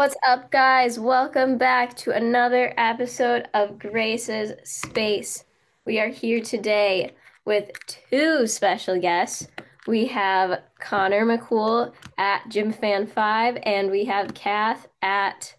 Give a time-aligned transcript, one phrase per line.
[0.00, 0.98] What's up, guys?
[0.98, 5.44] Welcome back to another episode of Grace's Space.
[5.84, 7.12] We are here today
[7.44, 9.46] with two special guests.
[9.86, 15.54] We have Connor McCool at GymFan5, and we have Kath at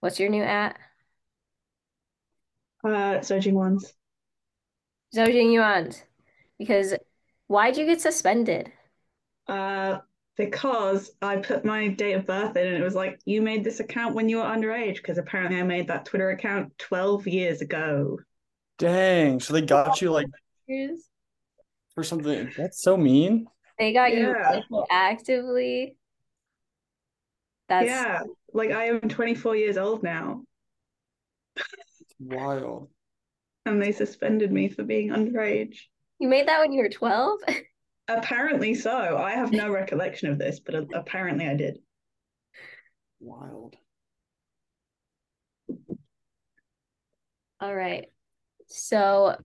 [0.00, 0.76] what's your new at?
[2.82, 3.94] Uh, Zojing Ones.
[5.14, 5.96] Zou Jingyuan.
[6.58, 6.94] Because
[7.46, 8.72] why'd you get suspended?
[9.46, 9.98] Uh,
[10.36, 13.80] because I put my date of birth in and it was like, you made this
[13.80, 18.18] account when you were underage, because apparently I made that Twitter account 12 years ago.
[18.78, 19.40] Dang.
[19.40, 20.26] So they got you like
[21.94, 22.50] for something.
[22.56, 23.46] That's so mean.
[23.78, 24.34] They got you
[24.90, 25.96] actively.
[27.68, 30.42] That's yeah, like I am 24 years old now,
[32.20, 32.90] Wild.
[33.64, 35.78] and they suspended me for being underage.
[36.18, 37.40] you made that when you were 12?
[38.08, 39.16] Apparently so.
[39.16, 41.78] I have no recollection of this, but apparently I did.
[43.20, 43.76] Wild.
[47.60, 48.06] All right.
[48.66, 49.36] So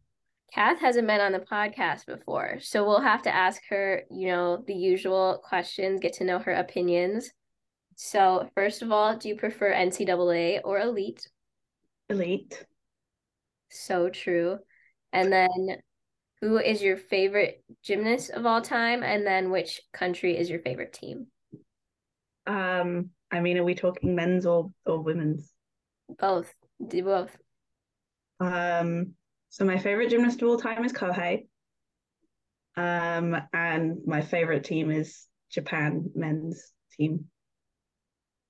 [0.53, 4.63] Kath hasn't been on the podcast before, so we'll have to ask her, you know,
[4.65, 7.31] the usual questions, get to know her opinions.
[7.95, 11.29] So, first of all, do you prefer NCAA or elite?
[12.09, 12.65] Elite.
[13.69, 14.57] So true.
[15.13, 15.49] And then,
[16.41, 19.03] who is your favorite gymnast of all time?
[19.03, 21.27] And then, which country is your favorite team?
[22.47, 25.51] Um, I mean, are we talking men's or or women's?
[26.17, 26.53] Both.
[26.85, 27.37] Do both.
[28.39, 29.13] Um,
[29.49, 31.47] so my favorite gymnast of all time is Kohei.
[32.77, 37.25] Um, and my favorite team is Japan men's team.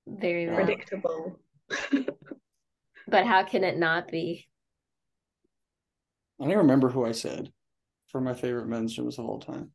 [0.06, 0.56] Very well.
[0.56, 1.40] Predictable.
[3.10, 4.46] But how can it not be?
[6.38, 7.50] I don't even remember who I said
[8.10, 9.70] for my favorite men's gyms of all time.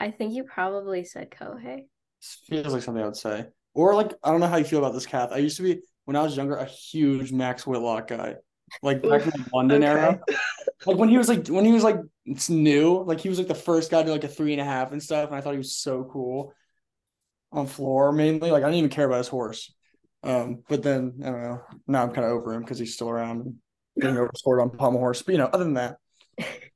[0.00, 1.86] I think you probably said Kohei.
[2.20, 3.46] Feels like something I would say.
[3.74, 5.30] Or like I don't know how you feel about this, Kath.
[5.32, 8.36] I used to be when I was younger a huge Max Whitlock guy.
[8.82, 10.20] Like back in the London era.
[10.84, 11.96] Like when he was like when he was like
[12.26, 14.64] it's new, like he was like the first guy to like a three and a
[14.64, 16.52] half and stuff, and I thought he was so cool
[17.52, 18.50] on floor mainly.
[18.50, 19.72] Like I didn't even care about his horse.
[20.22, 21.62] Um, but then I don't know.
[21.86, 23.54] Now I'm kind of over him because he's still around and
[24.00, 25.22] getting overscored on pommel horse.
[25.22, 25.96] But you know, other than that,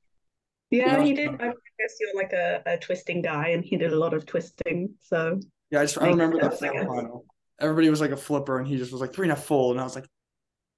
[0.77, 1.03] Yeah, Yeah.
[1.03, 1.29] he did.
[1.41, 1.47] I
[1.79, 4.93] guess you're like a, a twisting guy, and he did a lot of twisting.
[5.01, 5.39] So
[5.71, 7.25] yeah, I just I Makes remember that sense, I final.
[7.59, 9.79] Everybody was like a flipper, and he just was like three and a full, and
[9.79, 10.07] I was like,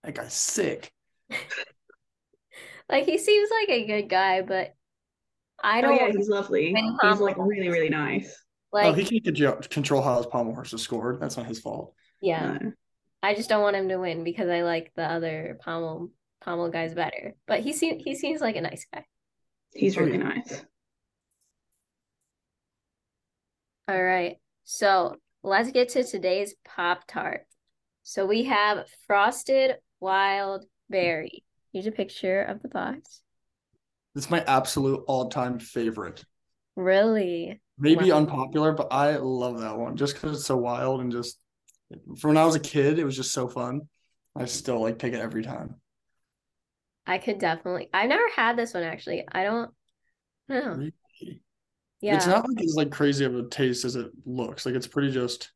[0.04, 0.92] that guy's sick.
[2.90, 4.76] Like he seems like a good guy, but
[5.64, 6.74] I oh don't yeah, he's lovely.
[7.02, 8.32] He's like really really nice.
[8.72, 11.20] like oh, he can't control- control how his pommel horse is scored.
[11.20, 11.94] That's not his fault.
[12.22, 12.58] yeah.
[12.62, 12.72] No.
[13.24, 16.94] I just don't want him to win because I like the other pommel pommel guys
[16.94, 17.34] better.
[17.48, 19.04] But he seems he seems like a nice guy.
[19.76, 20.24] He's Oh, really yeah.
[20.24, 20.66] nice.
[23.88, 24.38] All right.
[24.64, 27.46] So let's get to today's Pop Tart.
[28.04, 31.44] So we have frosted wild berry.
[31.72, 33.22] Here's a picture of the box.
[34.16, 36.24] It's my absolute all-time favorite.
[36.76, 37.60] Really?
[37.78, 38.20] Maybe Wow.
[38.20, 41.38] unpopular, but I love that one just because it's so wild and just
[42.18, 43.82] from when I was a kid, it was just so fun.
[44.36, 45.76] I still like take it every time.
[47.08, 47.90] I could definitely.
[47.94, 49.26] I've never had this one actually.
[49.32, 49.72] I don't
[50.50, 50.90] know.
[52.02, 52.16] Yeah.
[52.16, 54.66] It's not like it's like crazy of a taste as it looks.
[54.66, 55.52] Like it's pretty just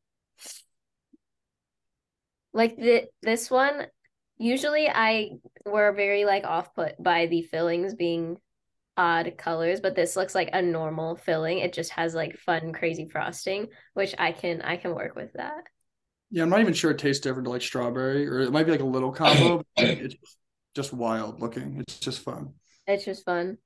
[2.54, 3.86] Like the this one,
[4.38, 5.32] usually I
[5.66, 8.38] were very like off put by the fillings being
[8.98, 11.60] odd colors, but this looks like a normal filling.
[11.60, 15.64] It just has like fun, crazy frosting, which I can I can work with that.
[16.32, 16.44] yeah.
[16.44, 18.82] I'm not even sure it tastes different to like strawberry, or it might be like
[18.82, 19.64] a little combo.
[19.76, 20.16] but it's
[20.76, 21.80] just wild looking.
[21.80, 22.54] It's just fun.
[22.88, 23.58] It's just fun.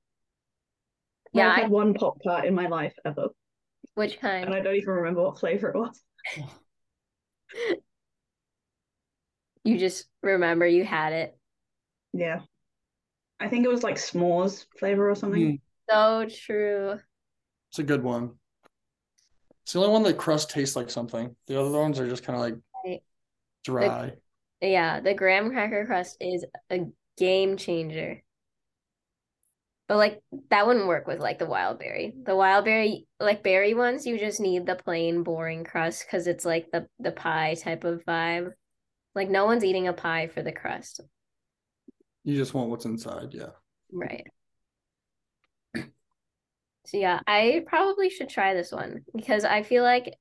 [1.32, 3.28] Yeah, Yeah, I've I, had one pop tart in my life ever,
[3.94, 4.46] which kind?
[4.46, 4.54] and?
[4.54, 6.00] I don't even remember what flavor it was.
[9.64, 11.38] You just remember you had it.
[12.12, 12.40] Yeah,
[13.40, 15.54] I think it was like s'mores flavor or something.
[15.54, 15.60] Mm,
[15.90, 17.00] So true.
[17.70, 18.32] it's a good one.
[19.64, 21.34] It's the only one that crust tastes like something.
[21.46, 22.54] The other ones are just kind of like
[22.84, 23.02] Right.
[23.64, 24.12] dry.
[24.64, 28.22] Yeah, the graham cracker crust is a game changer.
[29.86, 32.14] But like that wouldn't work with like the wild berry.
[32.24, 36.44] The wild berry, like berry ones, you just need the plain boring crust because it's
[36.44, 38.52] like the the pie type of vibe.
[39.14, 41.02] Like no one's eating a pie for the crust.
[42.24, 43.34] You just want what's inside.
[43.34, 43.50] Yeah.
[43.92, 44.26] Right.
[46.86, 50.14] So yeah, I probably should try this one because I feel like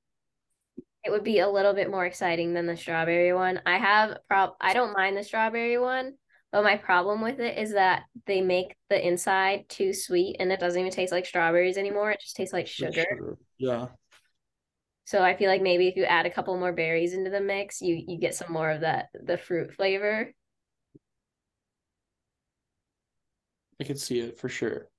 [1.03, 3.61] it would be a little bit more exciting than the strawberry one.
[3.65, 6.13] I have prob I don't mind the strawberry one,
[6.51, 10.59] but my problem with it is that they make the inside too sweet and it
[10.59, 12.11] doesn't even taste like strawberries anymore.
[12.11, 13.37] It just tastes like With sugar.
[13.57, 13.87] Yeah.
[15.05, 17.81] So I feel like maybe if you add a couple more berries into the mix,
[17.81, 20.33] you you get some more of that the fruit flavor.
[23.79, 24.89] I could see it for sure.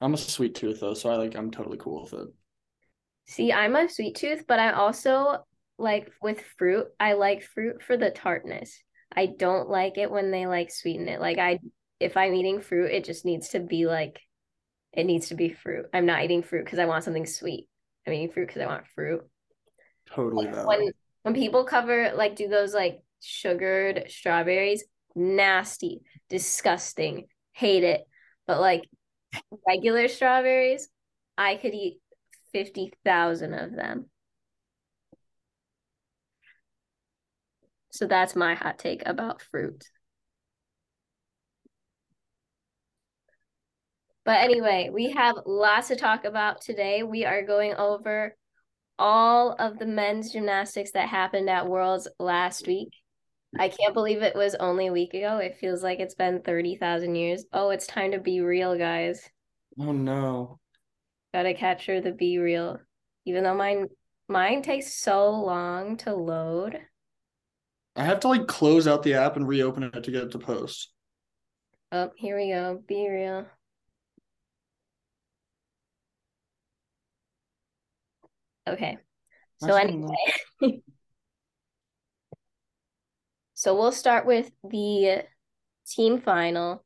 [0.00, 2.28] I'm a sweet tooth though, so I like I'm totally cool with it.
[3.26, 5.44] See, I'm a sweet tooth, but I also
[5.78, 8.80] like with fruit, I like fruit for the tartness.
[9.14, 11.20] I don't like it when they like sweeten it.
[11.20, 11.58] Like I
[12.00, 14.20] if I'm eating fruit, it just needs to be like
[14.92, 15.86] it needs to be fruit.
[15.92, 17.68] I'm not eating fruit because I want something sweet.
[18.06, 19.22] I'm eating fruit because I want fruit.
[20.10, 20.92] Totally Like, when
[21.22, 24.84] when people cover like do those like sugared strawberries,
[25.14, 28.02] nasty, disgusting, hate it.
[28.46, 28.84] But like
[29.66, 30.88] regular strawberries,
[31.38, 32.00] I could eat
[32.54, 34.06] 50,000 of them.
[37.90, 39.84] So that's my hot take about fruit.
[44.24, 47.02] But anyway, we have lots to talk about today.
[47.02, 48.36] We are going over
[48.98, 52.90] all of the men's gymnastics that happened at Worlds last week.
[53.58, 55.38] I can't believe it was only a week ago.
[55.38, 57.44] It feels like it's been 30,000 years.
[57.52, 59.28] Oh, it's time to be real, guys.
[59.78, 60.58] Oh no.
[61.34, 62.78] Gotta capture the be real.
[63.24, 63.88] Even though mine
[64.28, 66.78] mine takes so long to load.
[67.96, 70.38] I have to like close out the app and reopen it to get it to
[70.38, 70.92] post.
[71.90, 72.80] Oh, here we go.
[72.86, 73.46] Be real.
[78.68, 78.98] Okay.
[79.56, 80.14] So That's anyway,
[83.54, 85.24] so we'll start with the
[85.84, 86.84] team final.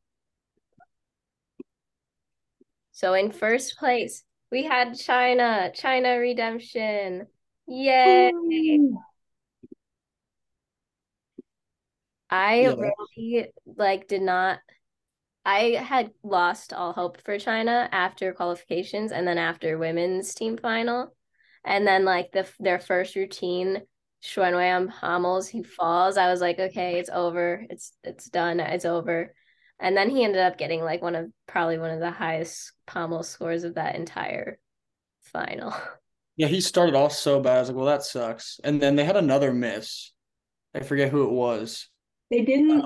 [2.93, 7.27] So in first place, we had China, China Redemption.
[7.67, 8.31] Yay!
[12.31, 12.75] I Yeah.
[12.75, 14.61] really like did not
[15.45, 21.15] I had lost all hope for China after qualifications and then after women's team final.
[21.65, 23.83] And then like the their first routine,
[24.21, 26.19] Sun Wei on pommels, he falls.
[26.19, 27.67] I was like, okay, it's over.
[27.71, 28.61] It's it's done.
[28.61, 29.35] It's over.
[29.81, 33.23] And then he ended up getting like one of probably one of the highest pommel
[33.23, 34.59] scores of that entire
[35.23, 35.75] final.
[36.37, 37.57] Yeah, he started off so bad.
[37.57, 38.61] I was like, well, that sucks.
[38.63, 40.13] And then they had another miss.
[40.73, 41.89] I forget who it was.
[42.31, 42.85] They didn't.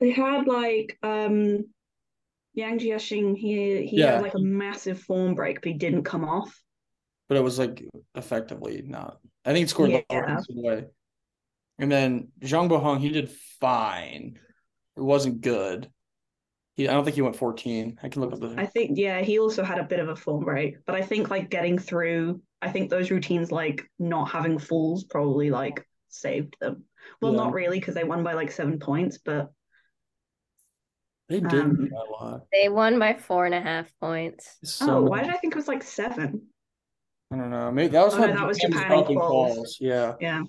[0.00, 1.66] They had like um,
[2.54, 3.36] Yang Jiaxing.
[3.36, 4.12] He he Yeah.
[4.12, 6.58] had like a massive form break, but he didn't come off.
[7.28, 7.84] but it was like
[8.14, 9.18] effectively not.
[9.44, 10.40] I think he scored lower Yeah.
[10.48, 10.84] in way.
[11.78, 13.30] And then Zhang Boheng, he did
[13.60, 14.38] fine.
[14.96, 15.90] It wasn't good.
[16.74, 17.98] He, I don't think he went 14.
[18.02, 18.54] I can look up the.
[18.56, 21.30] I think yeah, he also had a bit of a form break, but I think
[21.30, 22.40] like getting through.
[22.62, 26.84] I think those routines like not having falls probably like saved them.
[27.20, 27.38] Well, Yeah.
[27.38, 29.50] not really because they won by like seven points, but
[31.28, 32.46] they did um, a lot.
[32.52, 34.58] They won by four and a half points.
[34.62, 36.46] So oh, why did I think it was like seven?
[37.32, 37.70] I don't know.
[37.70, 39.54] Maybe that was Oh, no, that was Japan Japan in dropping quals.
[39.56, 39.78] balls.
[39.80, 40.14] Yeah.
[40.20, 40.42] Yeah.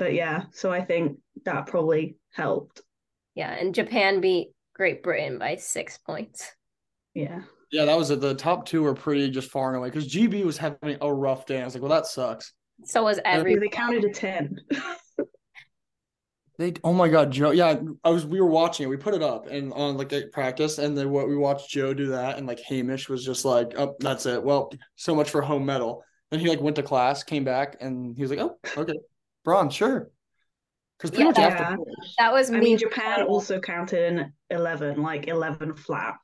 [0.00, 2.80] But yeah, so I think that probably helped.
[3.34, 6.50] Yeah, and Japan beat Great Britain by six points.
[7.12, 7.42] Yeah.
[7.70, 8.22] Yeah, that was it.
[8.22, 11.44] The top two were pretty just far and away because GB was having a rough
[11.44, 11.60] day.
[11.60, 12.54] I was like, well, that sucks.
[12.84, 14.60] So was every they counted to 10.
[16.58, 17.50] They, oh my God, Joe.
[17.50, 18.26] Yeah, I was.
[18.26, 18.88] We were watching it.
[18.88, 21.94] We put it up and on like at practice, and then what we watched Joe
[21.94, 24.42] do that, and like Hamish was just like, "Oh, that's it.
[24.42, 28.14] Well, so much for home medal." Then he like went to class, came back, and
[28.14, 28.92] he was like, "Oh, okay,
[29.44, 30.10] bronze, sure."
[30.98, 31.76] Because pretty Yeah, much yeah.
[31.78, 31.78] after,
[32.18, 32.60] that was I me.
[32.60, 36.16] mean, Japan also counted in 11, like 11 flat.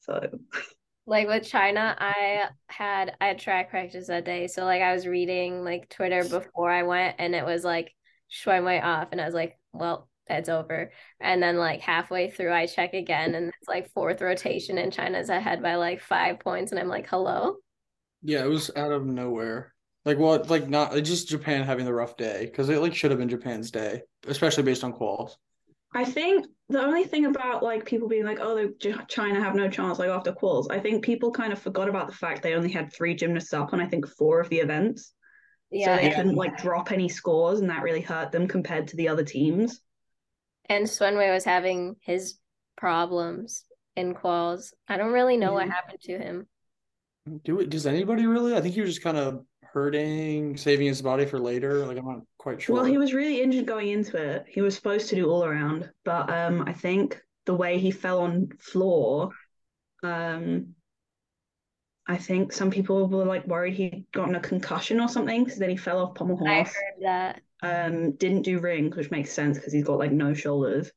[0.00, 0.20] So,
[1.06, 5.06] like with China, I had I had track practice that day, so like I was
[5.06, 7.94] reading like Twitter before I went, and it was like
[8.30, 10.92] Sun Wei off, and I was like, well, it's over.
[11.20, 15.28] And then like halfway through, I check again, and it's like fourth rotation, and China's
[15.28, 17.56] ahead by like five points, and I'm like, hello.
[18.22, 19.73] yeah, it was out of nowhere.
[20.04, 20.50] Like what?
[20.50, 23.70] Like not just Japan having the rough day because it like should have been Japan's
[23.70, 25.32] day, especially based on quals.
[25.94, 29.54] I think the only thing about like people being like, oh, the Ch- China have
[29.54, 32.54] no chance, like after quals, I think people kind of forgot about the fact they
[32.54, 35.12] only had three gymnasts up on I think four of the events.
[35.70, 38.88] Yeah, so they and, couldn't like drop any scores, and that really hurt them compared
[38.88, 39.80] to the other teams.
[40.66, 42.38] and Sun Wei was having his
[42.76, 43.64] problems
[43.96, 44.72] in quals.
[44.88, 45.70] I don't really know what mm-hmm.
[45.72, 46.46] happened to him.
[47.44, 47.70] Do it?
[47.70, 48.54] Does anybody really?
[48.54, 49.44] I think he was just kind of
[49.74, 51.84] hurting, saving his body for later.
[51.84, 52.76] Like I'm not quite sure.
[52.76, 54.46] Well, he was really injured going into it.
[54.48, 58.20] He was supposed to do all around, but um, I think the way he fell
[58.20, 59.30] on floor,
[60.04, 60.74] um,
[62.06, 65.70] I think some people were like worried he'd gotten a concussion or something because then
[65.70, 66.50] he fell off pommel horse.
[66.50, 66.74] I horse.
[66.74, 67.40] heard that.
[67.62, 70.92] Um, didn't do rings, which makes sense because he's got like no shoulders,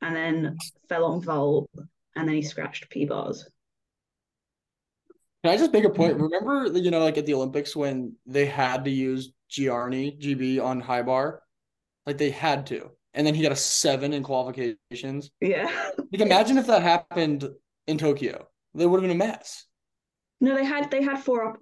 [0.00, 0.56] and then
[0.88, 1.68] fell on vault,
[2.16, 3.46] and then he scratched P bars.
[5.42, 6.16] Can I just make a point?
[6.18, 10.80] Remember, you know, like at the Olympics when they had to use Giarnni GB on
[10.80, 11.42] high bar,
[12.06, 15.30] like they had to, and then he got a seven in qualifications.
[15.40, 15.70] Yeah.
[16.12, 17.48] Like, imagine if that happened
[17.86, 19.66] in Tokyo, they would have been a mess.
[20.40, 21.58] No, they had they had four up.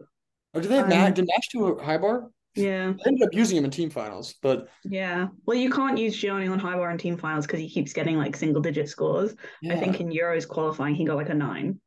[0.53, 1.15] Or did they have Um, Nash?
[1.15, 2.31] Did Nash do a high bar?
[2.57, 2.93] Yeah.
[2.93, 5.29] They ended up using him in team finals, but Yeah.
[5.47, 8.17] Well, you can't use Giarnni on high bar in team finals because he keeps getting
[8.19, 9.35] like single digit scores.
[9.63, 11.81] yeah, I think in Euros qualifying he got like a nine.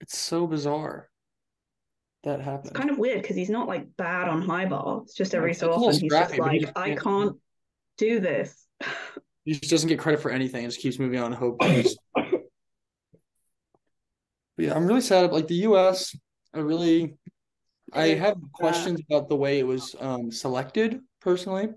[0.00, 1.08] it's so bizarre
[2.26, 5.00] that It's kind of weird because he's not like bad on high bar.
[5.04, 6.88] It's just every so a little often he's just scrappy, but he like, just I
[6.88, 7.36] can't- can't
[7.98, 8.66] do this.
[9.44, 10.64] He just doesn't get credit for anything.
[10.64, 11.62] It just keeps moving on and hope.
[11.62, 11.96] he's-
[14.56, 15.32] But yeah, I'm really sad.
[15.32, 16.16] Like the U.S.,
[16.52, 17.14] I really,
[17.92, 21.68] I have questions about the way it was um, selected personally.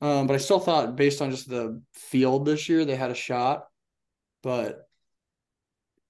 [0.00, 3.14] Um, but I still thought, based on just the field this year, they had a
[3.14, 3.66] shot.
[4.42, 4.87] But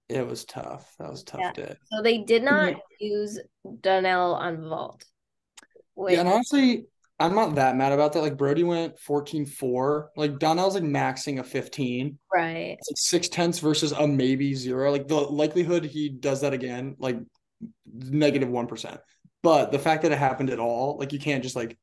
[0.09, 0.95] it was tough.
[0.99, 1.53] That was a tough Yeah.
[1.53, 1.75] day.
[1.93, 3.39] So they did not use
[3.81, 5.05] Donnell on vault.
[5.95, 6.87] Which, Yeah, and honestly,
[7.21, 8.21] I'm not that mad about that.
[8.23, 10.11] Like Brody went 14-4.
[10.17, 12.19] Like Donnell's like maxing a 15.
[12.33, 12.77] right.
[12.79, 14.91] It's like six tenths versus a maybe zero.
[14.93, 17.19] Like the likelihood he does that again, like
[17.87, 19.01] negative one percent.
[19.43, 21.77] But the fact that it happened at all, like you can't just like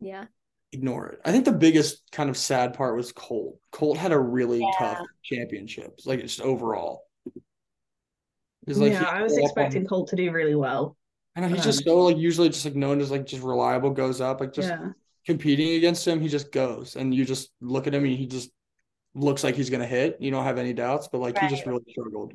[0.00, 0.24] Yeah.
[0.72, 1.20] ignore it.
[1.24, 3.58] I think the biggest kind of sad part was Colt.
[3.72, 4.70] Colt had a really Yeah.
[4.78, 7.02] tough championships, like just overall.
[8.66, 10.96] It's like yeah, I was go up on- expecting Colt to do really well.
[11.36, 13.90] I know he's just um, so like usually just like known as like just reliable,
[13.90, 14.88] goes up, like just yeah.
[15.26, 18.50] competing against him, he just goes, and you just look at him and he just
[19.14, 20.16] looks like he's gonna hit.
[20.20, 22.34] You don't have any doubts, but like he just really struggled.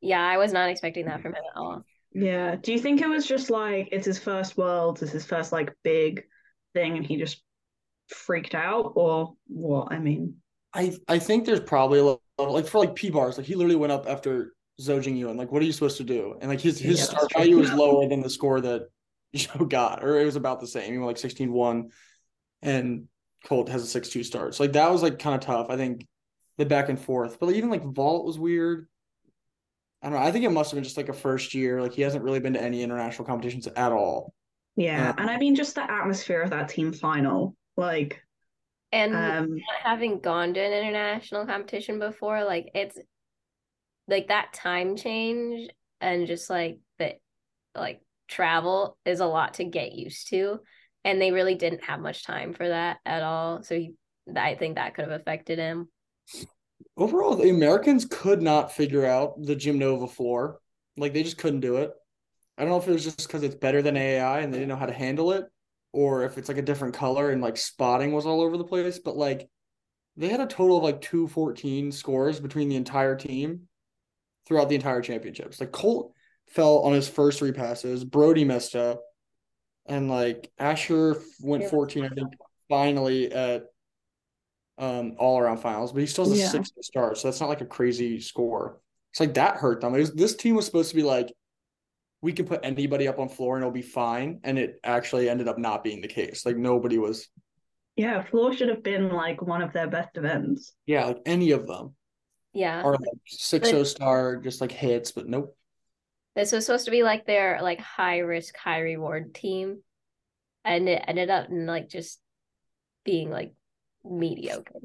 [0.00, 1.84] Yeah, I was not expecting that from him at all.
[2.12, 2.56] Yeah.
[2.56, 5.74] Do you think it was just like it's his first world, it's his first like
[5.82, 6.24] big
[6.74, 7.42] thing and he just
[8.08, 9.92] freaked out or what?
[9.92, 10.36] I mean,
[10.74, 13.76] I I think there's probably a level like for like P bars, like he literally
[13.76, 15.36] went up after Zou Jingyuan.
[15.36, 16.36] Like, what are you supposed to do?
[16.40, 17.42] And like his his Yeah, start that's true.
[17.42, 18.88] value was lower than the score that
[19.34, 20.92] Joe got, or it was about the same.
[20.92, 21.90] He went like 16-1
[22.62, 23.08] and
[23.44, 24.54] Colt has a 6-2 start.
[24.54, 25.68] So like that was like kind of tough.
[25.70, 26.06] I think
[26.58, 27.38] the back and forth.
[27.40, 28.88] But like, even like Vault was weird.
[30.02, 30.24] I don't know.
[30.26, 31.80] I think it must have been just like a first year.
[31.80, 34.34] Like he hasn't really been to any international competitions at all.
[34.76, 35.10] yeah.
[35.10, 37.56] Um, and I mean just the atmosphere of that team final.
[37.76, 38.22] Like,
[38.90, 42.98] And um not having gone to an international competition before, like it's
[44.12, 45.68] like that time change
[46.00, 47.14] and just like the
[47.74, 50.60] like travel is a lot to get used to.
[51.04, 53.62] And they really didn't have much time for that at all.
[53.64, 53.94] So he,
[54.36, 55.88] I think that could have affected him.
[56.96, 60.60] Overall, the Americans could not figure out the Gymnova floor.
[60.96, 61.90] Like they just couldn't do it.
[62.56, 64.68] I don't know if it was just because it's better than AI and they didn't
[64.68, 65.46] know how to handle it,
[65.92, 68.98] or if it's like a different color and like spotting was all over the place.
[68.98, 69.48] But like
[70.16, 73.62] they had a total of like 214 scores between the entire team
[74.46, 75.60] throughout the entire championships.
[75.60, 76.12] Like Colt
[76.48, 79.00] fell on his first three passes, Brody messed up,
[79.86, 81.70] and like Asher went Yeah.
[81.70, 82.28] 14, I think,
[82.68, 83.64] finally at
[84.78, 86.48] um all around finals, but he still has a Yeah.
[86.48, 88.80] six to start, so that's not like a crazy score.
[89.12, 89.94] It's like that hurt them.
[89.94, 91.30] It was, this team was supposed to be like,
[92.22, 95.48] we can put anybody up on floor and it'll be fine, and it actually ended
[95.48, 96.46] up not being the case.
[96.46, 97.28] Like nobody was,
[97.96, 100.74] yeah, floor should have been like one of their best events.
[100.86, 101.94] yeah, like any of them
[102.52, 102.82] Yeah.
[102.82, 105.56] Or like six O star, just like hits, but nope.
[106.34, 109.82] This was supposed to be like their like high risk, high reward team.
[110.64, 112.20] And it ended up in like just
[113.04, 113.52] being like
[114.04, 114.80] mediocre.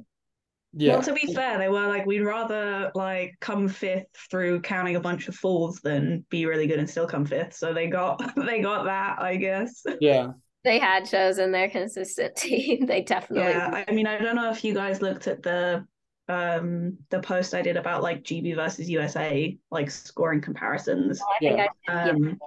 [0.74, 4.96] Yeah, Well, to be fair, they were like, we'd rather like come fifth through counting
[4.96, 7.54] a bunch of falls than be really good and still come fifth.
[7.54, 9.84] So they got they got that, I guess.
[10.00, 10.30] yeah.
[10.64, 12.86] They had chosen their consistent team.
[12.86, 15.86] They definitely Yeah, I mean, I don't know if you guys looked at the
[16.30, 21.22] um the post I did about like GB versus USA like scoring comparisons.
[21.22, 21.68] I think Yeah.
[21.88, 22.12] I yeah.
[22.12, 22.40] Um,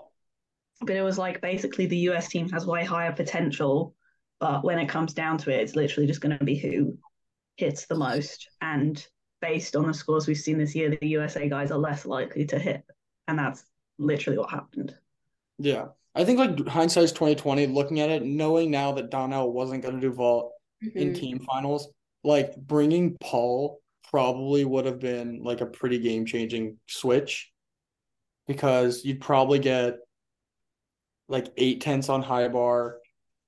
[0.83, 3.95] but it was like basically the US team has way higher potential,
[4.39, 6.97] but when it comes down to it, it's literally just going to be who
[7.57, 8.49] hits the most.
[8.61, 9.05] And
[9.41, 12.59] based on the scores we've seen this year, the USA guys are less likely to
[12.59, 12.83] hit,
[13.29, 13.65] and that's
[13.99, 14.95] literally what happened.
[15.59, 15.89] Yeah.
[16.15, 20.11] I think like hindsight's 2020, looking at it, knowing now that Donnell wasn't gonna do
[20.13, 20.53] vault
[20.95, 21.15] in Mhm.
[21.15, 21.89] team finals,
[22.23, 27.51] like bringing Paul probably would have been like a pretty game changing switch
[28.47, 29.99] because you'd probably get
[31.29, 32.97] like eight tenths on high bar.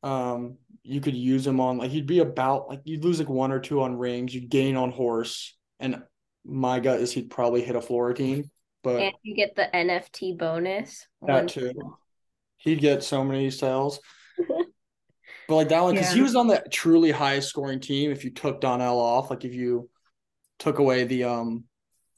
[0.03, 3.53] Um, you could use him on like he'd be about like you'd lose like one
[3.53, 6.03] or two on rings, you'd gain on horse, and
[6.45, 8.51] my gut is he'd probably hit a floor team,
[8.83, 11.07] but And you get the NFT bonus.
[11.23, 11.73] that too.
[12.59, 14.01] He'd get so many sales.
[15.53, 18.11] But like that one, because he was on the truly highest scoring team.
[18.11, 19.91] If you took Donnell off, like if you
[20.59, 21.65] took away the um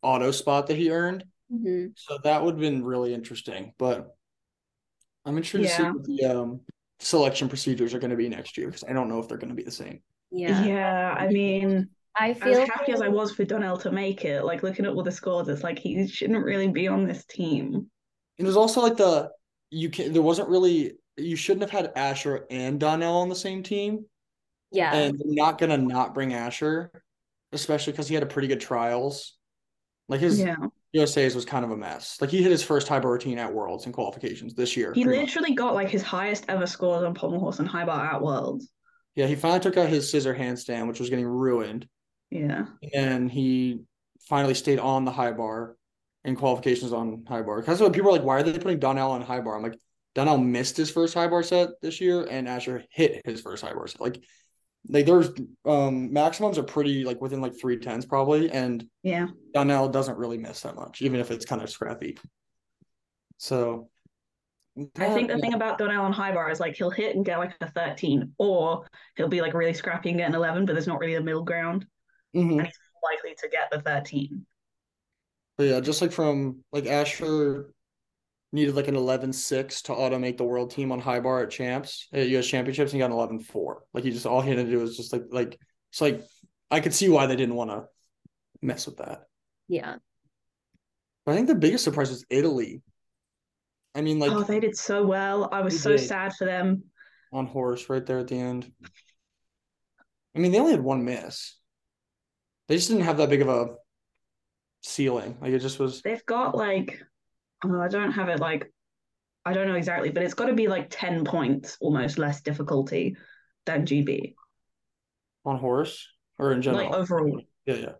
[0.02, 1.94] auto spot that he earned, Mhm.
[1.96, 3.74] So that would have been really interesting.
[3.76, 4.14] But
[5.24, 5.68] I'm interested Yeah.
[5.68, 6.60] to see what the um,
[7.00, 9.48] selection procedures are going to be next year because I don't know if they're going
[9.50, 10.00] to be the same.
[10.30, 10.64] Yeah.
[10.64, 14.44] Yeah, I mean, I as feel happy as I was for Donnell to make it,
[14.44, 17.90] like looking at all the scores, it's like he shouldn't really be on this team.
[18.38, 19.32] It was also like the
[19.70, 23.62] you can there wasn't really you shouldn't have had Asher and Donnell on the same
[23.62, 24.04] team,
[24.72, 24.94] yeah.
[24.94, 26.90] and they're not gonna not bring Asher,
[27.52, 29.36] especially because he had a pretty good trials.
[30.08, 30.56] Like his Yeah.
[30.92, 32.20] USA's was kind of a mess.
[32.20, 34.92] Like he hit his first high bar routine at Worlds and qualifications this year.
[34.92, 35.34] He pretty much.
[35.34, 38.70] literally got like his highest ever scores on pommel horse and high bar at Worlds.
[39.16, 41.88] Yeah, he finally took out his scissor handstand, which was getting ruined,
[42.30, 42.66] Yeah.
[42.92, 43.80] and he
[44.28, 45.76] finally stayed on the high bar
[46.24, 47.60] in qualifications on high bar.
[47.60, 49.56] Because people are like, why are they putting Donnell on high bar?
[49.56, 49.78] I'm like,
[50.14, 53.72] Donnell missed his first high bar set this year, and Asher hit his first high
[53.72, 54.00] bar set.
[54.00, 54.22] Like,
[54.88, 55.30] like there's
[55.64, 59.28] um maximums are pretty like within like three tens probably, and Yeah.
[59.52, 62.16] Donnell doesn't really miss that much, even if it's kind of scrappy.
[63.38, 63.88] So,
[64.98, 67.38] I think the thing about Donnell on high bar is like he'll hit and get
[67.38, 70.86] like a 13, or he'll be like really scrappy and get an 11, but there's
[70.86, 71.86] not really a middle ground.
[72.34, 72.58] Mhm.
[72.58, 74.46] And he's likely to get the 13.
[75.56, 77.72] But yeah, just like from like Asher
[78.54, 82.18] needed like an 11-6 to automate the world team on high bar at champs uh,
[82.18, 83.76] at US championships and he got an 11-4.
[83.92, 85.58] Like he just all he had to do was just like like
[85.90, 86.22] it's like
[86.70, 87.84] I could see why they didn't want to
[88.62, 89.24] mess with that.
[89.68, 89.96] yeah.
[91.26, 92.82] But I think the biggest surprise was Italy.
[93.94, 95.48] I mean, like oh, they did so well.
[95.50, 96.00] I was so did.
[96.00, 96.84] sad for them.
[97.32, 98.70] on horse right there at the end.
[100.36, 101.56] I mean, they only had one miss.
[102.68, 103.74] They just didn't have that big of a
[104.82, 105.38] ceiling.
[105.40, 107.02] Like it just was They've got like,
[107.64, 108.70] oh, I don't have it like,
[109.44, 113.16] I don't know exactly, but it's got to be like 10 points almost less difficulty
[113.66, 114.34] than GB.
[115.44, 116.06] on horse
[116.38, 116.86] or in general.
[116.86, 117.40] Like overall.
[117.66, 117.92] Yeah, yeah.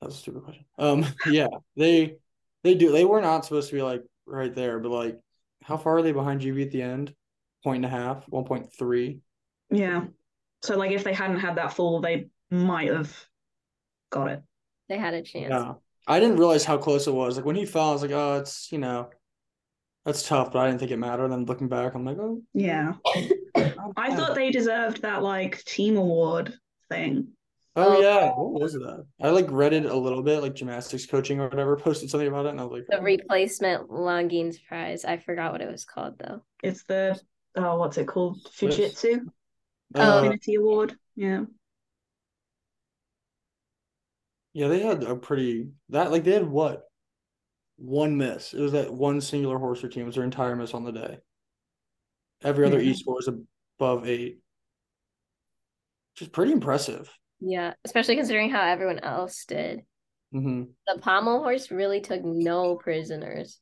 [0.00, 0.64] That's a stupid question.
[0.78, 2.16] Um, yeah, they
[2.64, 2.92] they do.
[2.92, 5.18] They were not supposed to be like right there, but like,
[5.62, 7.14] how far are they behind GB at the end?
[7.64, 9.20] Point and a half, one point three.
[9.70, 10.04] Yeah.
[10.62, 13.14] So like if they hadn't had that fall, they might have
[14.10, 14.42] got it.
[14.88, 15.50] They had a chance.
[15.50, 15.74] Yeah,
[16.06, 17.36] I didn't realize how close it was.
[17.36, 19.10] Like when he fell, I was like, oh, it's you know,
[20.04, 21.24] that's tough, but I didn't think it mattered.
[21.24, 22.94] And then looking back, I'm like, oh, Yeah.
[23.96, 26.54] I thought they deserved that like team award
[26.88, 27.28] thing.
[27.74, 29.04] oh yeah, what was that?
[29.20, 32.46] I like read it a little bit, like gymnastics coaching or whatever, posted something about
[32.46, 35.04] it, and I was like, The replacement Longines prize.
[35.04, 36.42] I forgot what it was called though.
[36.62, 37.20] It's the
[37.56, 38.38] oh, what's it called?
[38.58, 39.20] Fujitsu
[39.94, 40.00] Oh.
[40.00, 40.96] uh, Community Award.
[41.14, 41.44] Yeah.
[44.56, 46.84] Yeah, they had a pretty that like they had what?
[47.76, 48.54] One miss.
[48.54, 50.04] It was that one singular horse team.
[50.04, 51.18] It was their entire miss on the day.
[52.42, 52.92] Every other Yeah.
[52.92, 54.38] E score was above eight.
[56.14, 57.12] Which is pretty impressive.
[57.38, 59.82] Yeah, especially considering how everyone else did.
[60.32, 63.60] hmm The pommel horse really took no prisoners.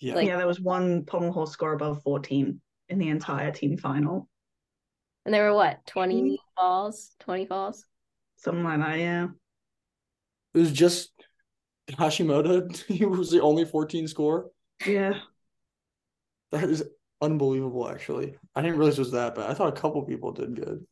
[0.00, 0.14] Yeah.
[0.14, 4.26] Like- yeah, there was one pommel horse score above 14 in the entire team final.
[5.26, 7.14] And there were what, 20 falls?
[7.20, 7.84] 20 falls?
[8.36, 9.26] Something like that, yeah.
[10.54, 11.10] It was just
[11.90, 12.84] Hashimoto.
[12.86, 14.50] He was the only 14 score.
[14.86, 15.14] Yeah.
[16.52, 16.84] That is
[17.20, 18.36] unbelievable, actually.
[18.54, 19.50] I didn't realize it was that bad.
[19.50, 20.86] I thought a couple people did good.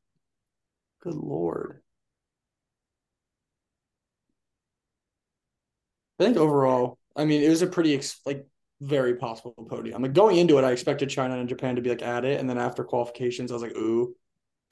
[1.02, 1.82] Good lord.
[6.18, 8.46] I think overall, I mean, it was a pretty ex- like
[8.80, 10.02] very possible podium.
[10.02, 12.48] Like going into it, I expected China and Japan to be like at it, and
[12.48, 14.14] then after qualifications, I was like, ooh,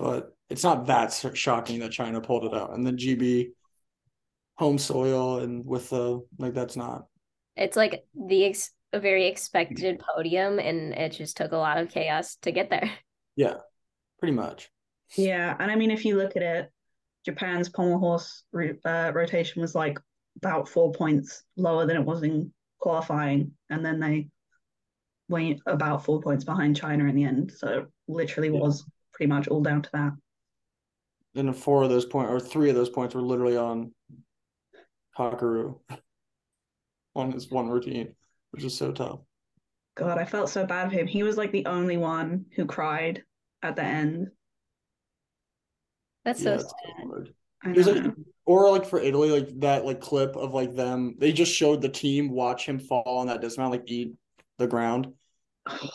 [0.02, 2.74] but it's not that shocking that China pulled it out.
[2.74, 3.52] And then GB,
[4.56, 7.06] home soil, and with the like, that's not.
[7.56, 11.90] It's like the ex a very expected podium, and it just took a lot of
[11.90, 12.90] chaos to get there.
[13.34, 13.54] Yeah,
[14.18, 14.70] pretty much.
[15.16, 15.56] Yeah.
[15.58, 16.70] And I mean, if you look at it,
[17.24, 19.98] Japan's pommel horse ro- uh, rotation was like
[20.36, 23.52] about four points lower than it was in qualifying.
[23.70, 24.28] And then they
[25.28, 27.52] went about four points behind China in the end.
[27.56, 28.60] So literally Yeah.
[28.60, 30.12] was pretty much all down to that.
[31.34, 33.92] And then four of those points, or three of those points, were literally on
[35.16, 35.80] Kakeru
[37.14, 38.14] on his one routine,
[38.50, 39.20] which is so tough.
[39.94, 41.06] God, I felt so bad for him.
[41.06, 43.24] He was like the only one who cried
[43.62, 44.30] at the end.
[46.24, 47.06] That's Yeah, so sad.
[47.08, 47.34] hard.
[47.64, 47.92] I It was know.
[47.92, 51.16] like, or like for Italy, like that like clip of like them.
[51.18, 54.14] They just showed the team watch him fall on that dismount, like eat
[54.58, 55.14] the ground,
[55.68, 55.90] oh,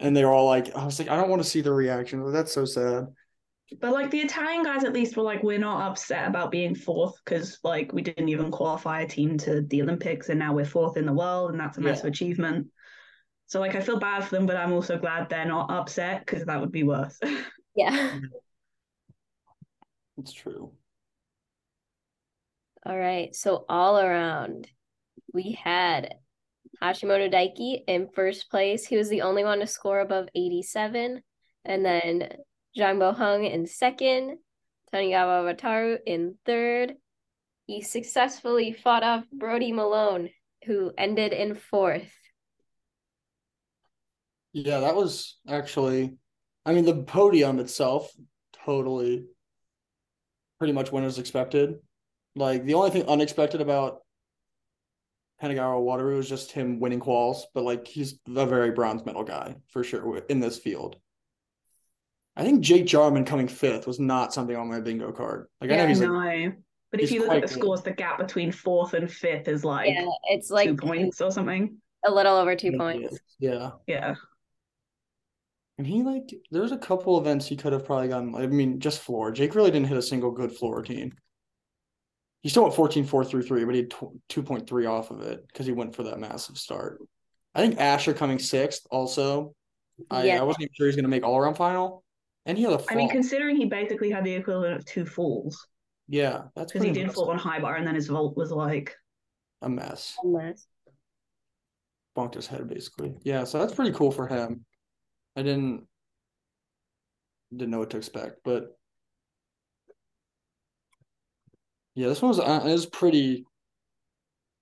[0.00, 2.32] and they were all like, "I was like, I don't want to see the reaction.
[2.32, 3.08] That's so sad."
[3.80, 7.14] But like the Italian guys at least were like, we're not upset about being fourth
[7.24, 10.96] because like we didn't even qualify a team to the Olympics and now we're fourth
[10.96, 12.10] in the world and that's a massive Yeah.
[12.10, 12.68] achievement.
[13.46, 16.44] So like I feel bad for them, but I'm also glad they're not upset because
[16.44, 17.18] that would be worse.
[17.74, 18.20] Yeah.
[20.18, 20.72] It's true.
[22.86, 23.34] All right.
[23.34, 24.68] So all around,
[25.34, 26.14] we had
[26.82, 28.86] Hashimoto Daiki in first place.
[28.86, 31.22] He was the only one to score above 87.
[31.64, 32.28] And then
[32.78, 34.38] Zhang Boheng in second.
[34.92, 36.94] Tanigawa Wataru in third.
[37.66, 40.30] He successfully fought off Brody Malone,
[40.64, 42.12] who ended in fourth.
[44.52, 46.16] Yeah, that was actually,
[46.64, 48.10] I mean, the podium itself
[48.64, 49.26] totally
[50.58, 51.74] pretty much went as expected.
[52.34, 53.98] Like the only thing unexpected about
[55.42, 59.56] Tanigawa Wataru is just him winning quals, but like he's a very bronze medal guy
[59.68, 60.96] for sure in this field.
[62.36, 65.46] I think Jake Jarman coming fifth was not something on my bingo card.
[65.60, 66.12] Like I know he's no.
[66.12, 66.58] like,
[66.90, 67.62] but if you look at the good.
[67.62, 71.30] scores, the gap between fourth and fifth is like yeah, it's like two points or
[71.30, 71.76] something.
[72.04, 73.18] a little over two points.
[73.38, 73.70] yeah.
[73.86, 74.14] Yeah.
[75.78, 78.34] And he like there was a couple events he could have probably gotten.
[78.34, 79.30] I mean, just floor.
[79.30, 81.12] Jake really didn't hit a single good floor routine.
[82.46, 85.66] He still went 14 4 through 3, but he had 2.3 off of it because
[85.66, 87.02] he went for that massive start.
[87.56, 89.52] I think Asher coming sixth also.
[90.10, 90.40] I, Yeah.
[90.40, 92.04] I wasn't even sure he was going to make all around final.
[92.44, 92.86] And he had a fall.
[92.90, 95.66] I mean, considering he basically had the equivalent of two falls
[96.08, 98.94] yeah, that's because he did fall on high bar and then his vault was like,
[99.62, 100.16] a mess.
[100.22, 100.68] Unless
[102.16, 103.14] Bonked his head basically.
[103.24, 104.64] Yeah, so that's pretty cool for him.
[105.34, 105.86] I didn't
[107.50, 108.75] didn't know what to expect, but
[111.96, 113.44] yeah, this one was uh, it was pretty.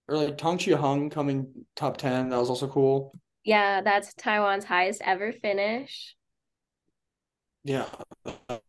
[0.07, 2.29] Or like Tang Chia-Hung coming top ten.
[2.29, 3.13] That was also cool.
[3.45, 6.15] Yeah, that's Taiwan's highest ever finish.
[7.65, 7.87] Yeah,
[8.25, 8.61] that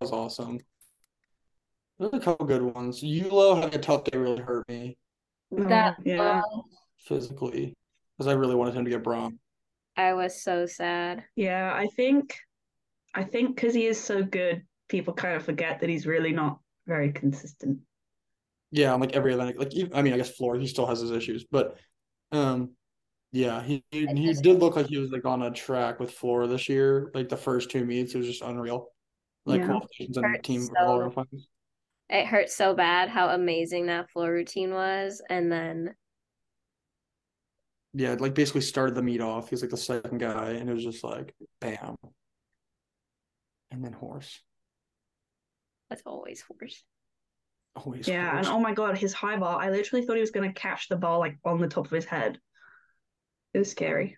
[0.00, 0.58] was awesome.
[1.98, 3.02] There's a couple good ones.
[3.02, 4.96] Yulo having a tough day really hurt me
[5.52, 6.40] oh, That yeah,
[6.98, 7.76] physically
[8.16, 9.38] because I really wanted him to get bronze.
[9.96, 11.24] I was so sad.
[11.36, 11.72] yeah.
[11.74, 12.36] I think,
[13.14, 16.58] I think because he is so good, people kind of forget that he's really not
[16.86, 17.80] very consistent.
[18.72, 21.00] Yeah, on like every event, like even, I mean, I guess floor he still has
[21.00, 21.76] his issues, but
[22.32, 22.70] um,
[23.32, 26.46] yeah, he he, he did look like he was like on a track with floor
[26.46, 27.10] this year.
[27.14, 28.88] Like the first two meets, it was just unreal.
[29.46, 29.66] Like Yeah.
[29.66, 31.12] qualifications and Hurt team so-.
[32.10, 35.22] It hurt so bad how amazing that floor routine was.
[35.30, 35.94] And then
[37.92, 39.50] Yeah, like basically started the meet off.
[39.50, 41.96] He's like the second guy, and it was just like bam,
[43.70, 44.40] and then horse.
[45.88, 46.84] that's always worse.
[47.76, 49.60] Always Yeah, and oh my god, his high bar!
[49.60, 52.04] I literally thought he was gonna catch the ball like on the top of his
[52.04, 52.38] head.
[53.54, 54.16] It was scary.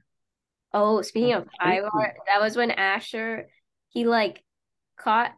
[0.73, 3.49] Oh, speaking of high bar, that was when Asher
[3.89, 4.43] he like
[4.97, 5.33] caught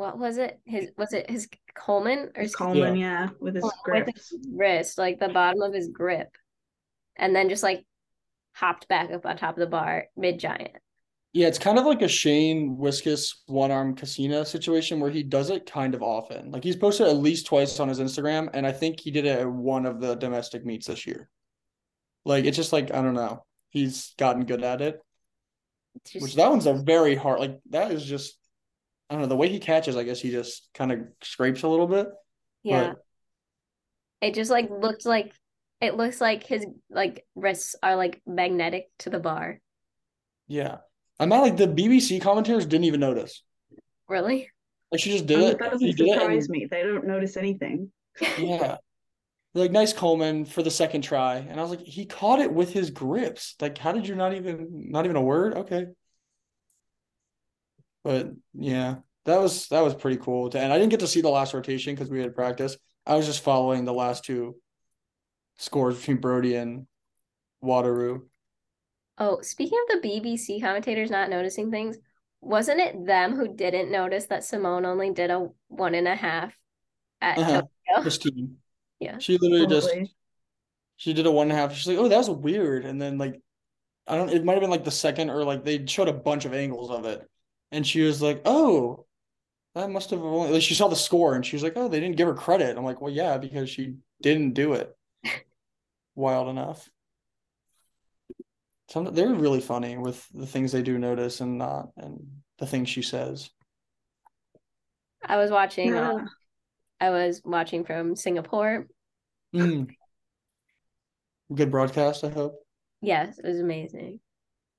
[0.00, 0.60] what was it?
[0.64, 5.18] His was it his Coleman or his Coleman, yeah, with his with his wrist, like
[5.18, 6.28] the bottom of his grip,
[7.16, 7.84] and then just like
[8.52, 10.76] hopped back up on top of the bar mid giant.
[11.32, 15.50] Yeah, it's kind of like a Shane Wiskus one arm casino situation where he does
[15.50, 16.50] it kind of often.
[16.50, 19.38] Like he's posted at least twice on his Instagram, and I think he did it
[19.38, 21.28] at one of the domestic meets this year.
[22.24, 23.44] Like it's just like I don't know.
[23.68, 25.00] He's gotten good at it.
[26.06, 28.36] Just Which that one's a very hard like that is just
[29.08, 31.68] I don't know, the way he catches, I guess he just kind of scrapes a
[31.68, 32.08] little bit.
[32.62, 32.94] yeah.
[34.20, 35.32] But It just like looked like
[35.80, 39.60] it looks like his like wrists are like magnetic to the bar.
[40.48, 40.78] yeah.
[41.20, 43.42] I'm not like the BBC commentators didn't even notice.
[44.08, 44.50] Really?
[44.90, 45.58] Like she just I did mean, it.
[45.60, 46.66] that doesn't did surprise and- me.
[46.68, 47.92] They don't notice anything.
[48.38, 48.78] Yeah.
[49.54, 51.36] Like nice Coleman for the second try.
[51.36, 53.54] And I was like, he caught it with his grips.
[53.60, 55.54] Like, how did you not even not even a word?
[55.54, 55.86] Okay.
[58.04, 60.50] But yeah, that was that was pretty cool.
[60.50, 62.76] To, and I didn't get to see the last rotation because we had practice.
[63.06, 64.56] I was just following the last two
[65.58, 66.86] scores between Brody and
[67.62, 68.22] Wataru.
[69.20, 71.98] Oh, speaking of the BBC commentators not noticing things,
[72.40, 76.54] wasn't it them who didn't notice that Simone only did a one and a half
[77.20, 77.62] at Uh-huh.
[77.62, 78.02] Tokyo?
[78.02, 78.56] Christine.
[78.98, 79.18] Yeah.
[79.18, 79.90] She literally just
[80.96, 81.74] she did a one and a half.
[81.74, 82.84] She's like, oh, that was weird.
[82.84, 83.40] And then like
[84.06, 86.44] I don't it might have been like the second or like they showed a bunch
[86.46, 87.28] of angles of it.
[87.72, 89.06] And she was like, Oh,
[89.74, 92.00] that must have only like she saw the score and she was like, Oh, they
[92.00, 92.76] didn't give her credit.
[92.76, 94.96] I'm like, Well, yeah, because she didn't do it
[96.14, 96.88] wild enough.
[98.90, 102.26] Some they're really funny with the things they do notice and not and
[102.58, 103.48] the things she says.
[105.24, 106.24] I was watching uh,
[107.00, 108.88] I was watching from Singapore.
[109.54, 109.90] Mm.
[111.54, 112.54] Good broadcast, I hope.
[113.00, 114.18] Yes, it was amazing.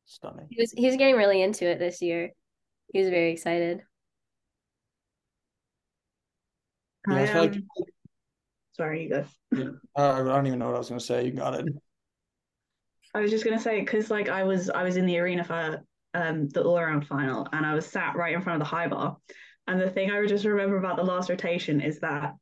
[0.05, 0.47] Stunning.
[0.49, 2.31] He was he was getting really into it this year.
[2.91, 3.81] He was very excited.
[7.09, 7.63] Yeah, I I, like um,
[8.73, 9.25] sorry, you go.
[9.95, 11.25] uh, I don't even know what I was gonna say.
[11.25, 11.73] You got it.
[13.13, 15.83] I was just gonna say because like I was I was in the arena for
[16.13, 18.87] um the all around final and I was sat right in front of the high
[18.87, 19.17] bar.
[19.67, 22.33] And the thing I would just remember about the last rotation is that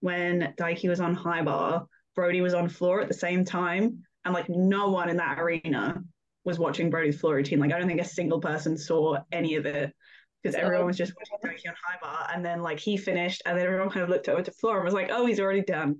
[0.00, 4.34] when Daiki was on high bar, Brody was on floor at the same time, and
[4.34, 6.02] like no one in that arena
[6.44, 7.58] was watching Brody's floor routine.
[7.58, 9.92] Like I don't think a single person saw any of it
[10.42, 13.58] because everyone was just watching Daiki on high bar, and then like he finished, and
[13.58, 15.98] then everyone kind of looked over to floor and was like, "Oh, he's already done."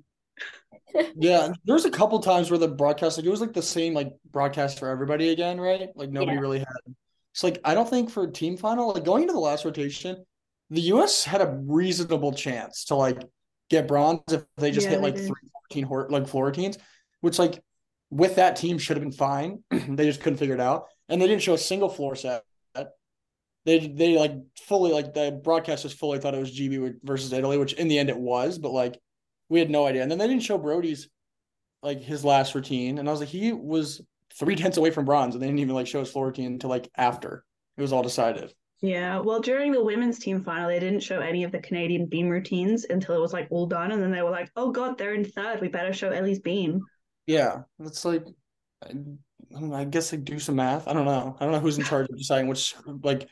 [1.17, 3.95] Yeah, there was a couple times where the broadcast like it was like the same
[3.95, 5.89] like broadcast for everybody again, right?
[5.95, 6.41] Like nobody Yeah.
[6.41, 6.95] really had.
[7.35, 10.25] It's like I don't think for team final, like going into the last rotation,
[10.71, 11.25] the U.S.
[11.25, 13.23] had a reasonable chance to like
[13.69, 16.79] get bronze if they just Yeah, hit like three 14 hor- like floor routines,
[17.21, 17.63] which like
[18.11, 19.63] with that team should have been fine.
[19.71, 22.43] they just couldn't figure it out, and they didn't show a single floor set.
[23.65, 27.59] They they like fully like the broadcast broadcasters fully thought it was GB versus Italy,
[27.59, 28.99] which in the end it was, but like
[29.49, 30.03] we had no idea.
[30.03, 31.09] And then they didn't show Brody's
[31.83, 34.03] like his last routine, and I was like, he was
[34.39, 36.71] three tenths away from bronze, and they didn't even like show his floor routine until
[36.71, 37.45] like after
[37.77, 38.53] it was all decided.
[38.83, 42.29] Yeah, well, during the women's team final, they didn't show any of the Canadian beam
[42.29, 45.15] routines until it was like all done, and then they were like, "Oh God, they're
[45.15, 45.61] in third.
[45.61, 46.83] We better show Ellie's beam."
[47.27, 48.25] Yeah, it's like
[48.85, 48.91] I,
[49.57, 50.89] I know, I guess like do some math.
[50.89, 51.37] I don't know.
[51.41, 53.29] I don't know who's in charge of deciding which like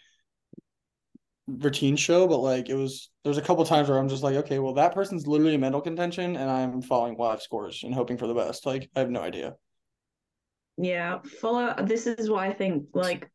[1.47, 4.59] routine show, but like it was there's a couple times where I'm just like, okay,
[4.59, 8.27] well that person's literally a mental contention, and I'm following live scores and hoping for
[8.27, 8.67] the best.
[8.67, 9.57] Like I have no idea.
[10.77, 11.75] Yeah, follow.
[11.85, 13.31] This is why I think like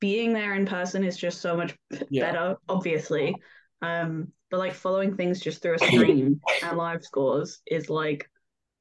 [0.00, 1.76] being there in person is just so much
[2.10, 2.32] Yeah.
[2.32, 3.36] better, obviously.
[3.82, 8.28] Um, but like following things just through a screen and live scores is like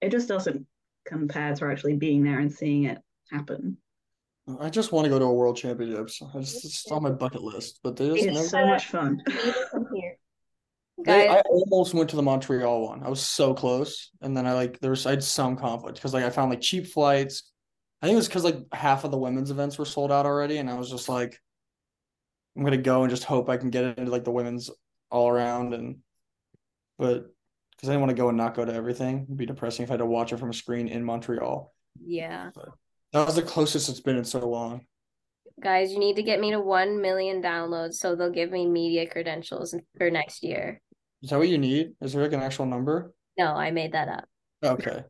[0.01, 0.65] it just doesn't
[1.05, 2.99] compare to actually being there and seeing it
[3.31, 3.77] happen.
[4.59, 6.21] I just want to go to a world championships.
[6.33, 8.47] I just, it's on my bucket list, but there's It's never.
[8.47, 9.21] so much fun.
[9.27, 10.17] You need to come here.
[11.05, 13.03] They, Guys, I almost went to the Montreal one.
[13.03, 16.13] I was so close, and then I like there was I had some conflict because
[16.13, 17.53] like I found like cheap flights.
[18.01, 20.57] I think it was because like half of the women's events were sold out already,
[20.57, 21.39] and I was just like,
[22.57, 24.69] I'm gonna go and just hope I can get into like the women's
[25.09, 25.99] all around, and
[26.97, 27.33] but
[27.71, 29.91] because I didn't want to go and not go to everything, it'd be depressing if
[29.91, 31.73] I had to watch it from a screen in Montreal.
[32.05, 32.49] yeah.
[33.13, 34.81] That was the closest it's been in so long.
[35.61, 39.09] Guys, you need to get me to 1 million downloads so they'll give me media
[39.09, 40.81] credentials for next year.
[41.21, 41.91] Is that what you need?
[42.01, 43.13] Is there like an actual number?
[43.37, 44.25] No, I made that up.
[44.63, 45.03] Okay.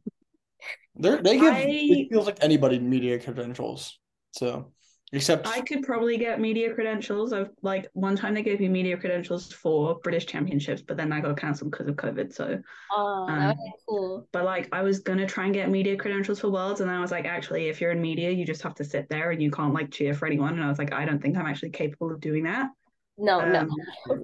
[0.96, 4.00] They're, they give I- it feels like anybody media credentials.
[4.32, 4.72] So
[5.12, 7.34] except I could probably get media credentials.
[7.34, 11.22] I've like one time they gave me media credentials for British Championships, but then I
[11.22, 12.34] got cancelled because of COVID.
[12.34, 14.28] So, Oh, Um, would be cool.
[14.32, 17.02] but like I was gonna try and get media credentials for Worlds, and then I
[17.02, 19.52] was like, actually, if you're in media, you just have to sit there and you
[19.52, 20.54] can't like cheer for anyone.
[20.54, 22.70] And I was like, I don't think I'm actually capable of doing that.
[23.18, 23.60] No, no.
[23.60, 24.24] Um,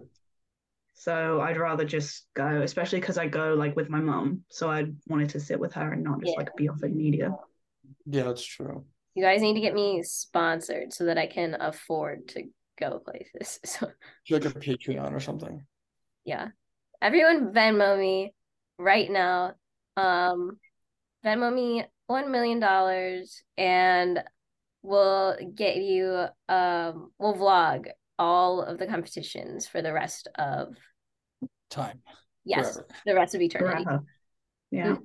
[0.93, 4.43] So I'd rather just go, especially because I go like with my mom.
[4.50, 6.39] So I wanted to sit with her and not just Yeah.
[6.43, 7.36] like be off in media.
[8.06, 8.86] yeah, that's true.
[9.15, 12.43] You guys need to get me sponsored so that I can afford to
[12.80, 13.60] go places.
[13.65, 13.89] So
[14.30, 15.65] like a Patreon or something.
[16.25, 16.49] yeah.
[17.01, 18.34] Everyone Venmo me
[18.78, 19.54] right now.
[19.97, 20.58] Um
[21.25, 24.21] Venmo me one million dollars and
[24.84, 27.88] we'll get you um we'll vlog
[28.19, 30.75] all of the competitions for the rest of
[31.69, 32.01] Time.
[32.45, 32.88] yes, Forever.
[33.06, 33.84] the rest of eternity.
[33.84, 34.04] Forever.
[34.71, 34.95] Yeah.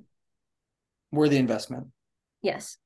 [1.11, 1.87] Worthy investment.
[2.41, 2.77] Yes.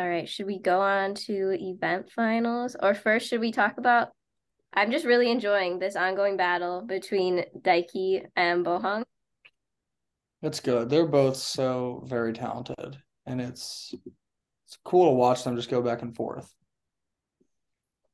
[0.00, 2.74] All right, should we go on to event finals?
[2.82, 4.08] Or first, should we talk about?
[4.72, 9.02] I'm just really enjoying this ongoing battle between Daiki and Boheng.
[10.40, 10.88] That's good.
[10.88, 12.96] They're both so very talented.
[13.26, 13.94] And it's
[14.64, 16.50] it's cool to watch them just go back and forth.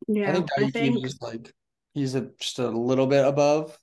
[0.09, 0.31] Yeah.
[0.31, 1.53] I think I Daiki think is like
[1.95, 3.79] he's a, just a little bit above.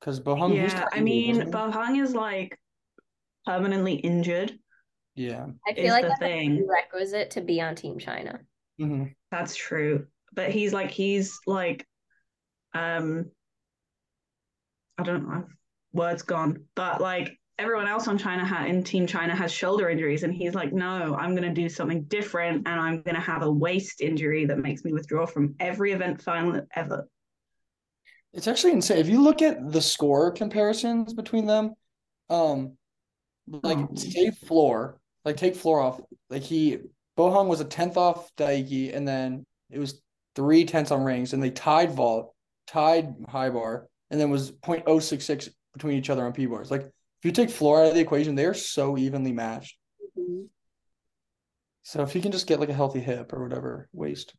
[0.00, 1.52] Because Boheng, he was Yeah, I mean, wasn't he?
[1.52, 2.58] Boheng is like
[3.44, 4.58] permanently injured.
[5.14, 5.46] Yeah.
[5.66, 6.56] I feel like the that's a thing.
[6.66, 8.40] prerequisite to be on Team China.
[8.78, 10.06] hmm That's true.
[10.32, 11.86] But he's like he's like
[12.74, 13.26] um
[14.98, 15.44] I don't know.
[15.92, 16.64] Words gone.
[16.74, 20.54] But like everyone else on China ha- in Team China has shoulder injuries and he's
[20.54, 24.58] like, no, I'm gonna do something different and I'm gonna have a waist injury that
[24.58, 27.08] makes me withdraw from every event final ever.
[28.32, 28.98] It's actually insane.
[28.98, 31.74] If you look at the score comparisons between them,
[32.28, 32.76] um,
[33.46, 33.94] like Oh.
[33.94, 36.00] take floor, like take floor off.
[36.30, 36.78] Like he
[37.16, 40.00] Boheng was a tenth off Daiki, and then it was
[40.34, 42.34] three tenths on rings, and they tied vault,
[42.66, 46.70] tied high bar, and then was 0.066 between each other on P bars.
[46.70, 49.76] Like if you take floor out of the equation, they're so evenly matched.
[50.18, 50.44] Mm-hmm.
[51.82, 54.34] So if you can just get like a healthy hip or whatever waist.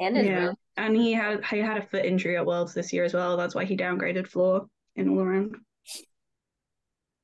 [0.00, 0.44] And his Yeah.
[0.46, 0.58] wrist.
[0.76, 3.36] And he had he had a foot injury at Worlds this year as well.
[3.36, 5.56] That's why he downgraded floor in all around.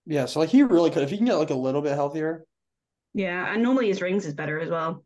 [0.07, 2.45] Yeah, so like he really could if he can get like a little bit healthier.
[3.15, 5.05] Yeah, and normally his rings is better as well.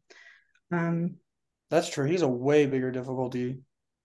[0.73, 1.17] Um
[1.71, 2.07] That's true.
[2.07, 3.59] He's a way bigger difficulty.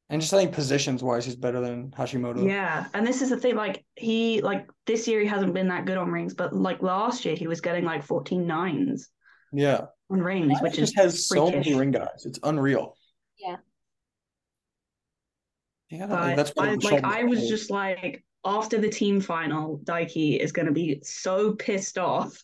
[0.09, 2.45] And just I think positions wise, he's better than Hashimoto.
[2.47, 3.55] Yeah, and this is the thing.
[3.55, 7.25] Like he, like this year, he hasn't been that good on rings, but like last
[7.25, 9.09] year, he was getting like 14 nines
[9.53, 9.85] Yeah.
[10.11, 12.25] on rings, He which is just has so many ring guys.
[12.25, 12.95] It's unreal.
[13.39, 13.55] Yeah.
[15.89, 20.37] Yeah, But that's what I, like I was just like after the team final, Daiki
[20.39, 22.43] is going to be so pissed off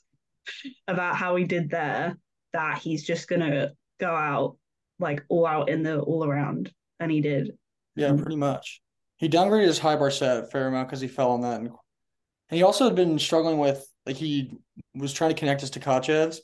[0.87, 2.17] about how he did there
[2.53, 4.57] that he's just going to go out
[4.99, 7.51] like all out in the all around, and he did.
[7.95, 8.81] Yeah, um, pretty much.
[9.17, 11.67] He downgraded his high bar set a fair amount because he fell on that, and,
[11.67, 14.57] and he also had been struggling with like he
[14.95, 16.39] was trying to connect his Tkachevs,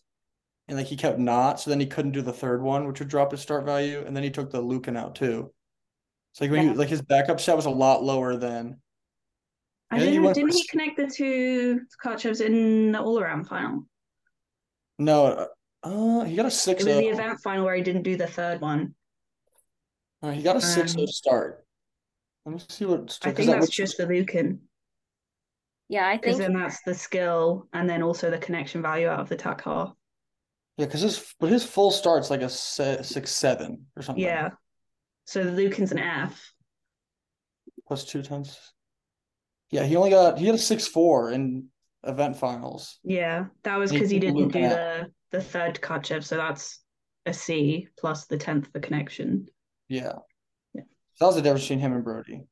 [0.67, 3.09] and like he kept not, so then he couldn't do the third one, which would
[3.09, 5.51] drop his start value, and then he took the Liukin out too.
[6.33, 6.71] So like when Yeah.
[6.73, 8.81] he, like his backup set was a lot lower than
[9.91, 13.19] I Yeah, he didn't, went didn't for he connect the two Tkachevs in the all
[13.19, 13.87] around final?
[14.99, 15.47] no.
[15.83, 16.81] Uh, he got a six.
[16.81, 16.95] It six.
[16.95, 18.95] was the event final where he didn't do the third one.
[20.23, 21.63] Uh, he got a six Um, start.
[22.43, 23.15] Let me see what.
[23.21, 24.59] I think that that's was- just the Liukin.
[25.87, 29.19] Yeah, I Because think then that's the skill and then also the connection value out
[29.19, 29.93] of the Takar.
[30.77, 34.23] yeah, because his but his full start's like a se- six seven or something.
[34.23, 34.49] Yeah.
[35.25, 36.51] So the Liukin's an F.
[37.87, 38.57] plus two times.
[39.75, 41.67] Yeah, he only got he had a six four in
[42.05, 42.97] event finals.
[43.03, 43.47] Yeah.
[43.63, 46.79] That was because he the didn't do the the third Tkachev, so that's
[47.25, 49.47] a C plus the tenth for connection.
[49.89, 50.13] Yeah.
[50.73, 50.83] Yeah.
[51.19, 52.43] That was the difference between him and Brody.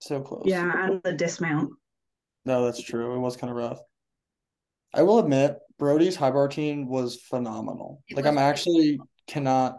[0.00, 0.42] So close.
[0.46, 1.70] Yeah, and the dismount.
[2.44, 3.14] No, that's true.
[3.14, 3.78] It was kind of rough.
[4.92, 8.02] I will admit, Brody's high bar team was phenomenal.
[8.08, 9.78] It Like was I'm actually cannot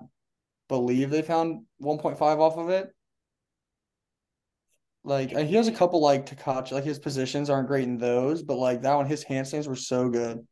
[0.69, 2.94] believe they found 1.5 off of it.
[5.05, 8.41] Like uh, he has a couple like Takachi, like his positions aren't great in those,
[8.41, 10.45] but like that one, his handstands were so good.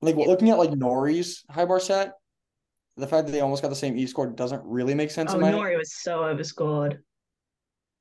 [0.00, 0.26] Like Yeah.
[0.26, 2.12] looking at like Nori's high bar set,
[2.96, 5.38] the fact that they almost got the same E score doesn't really make sense Oh,
[5.38, 7.02] Nori was so overscored.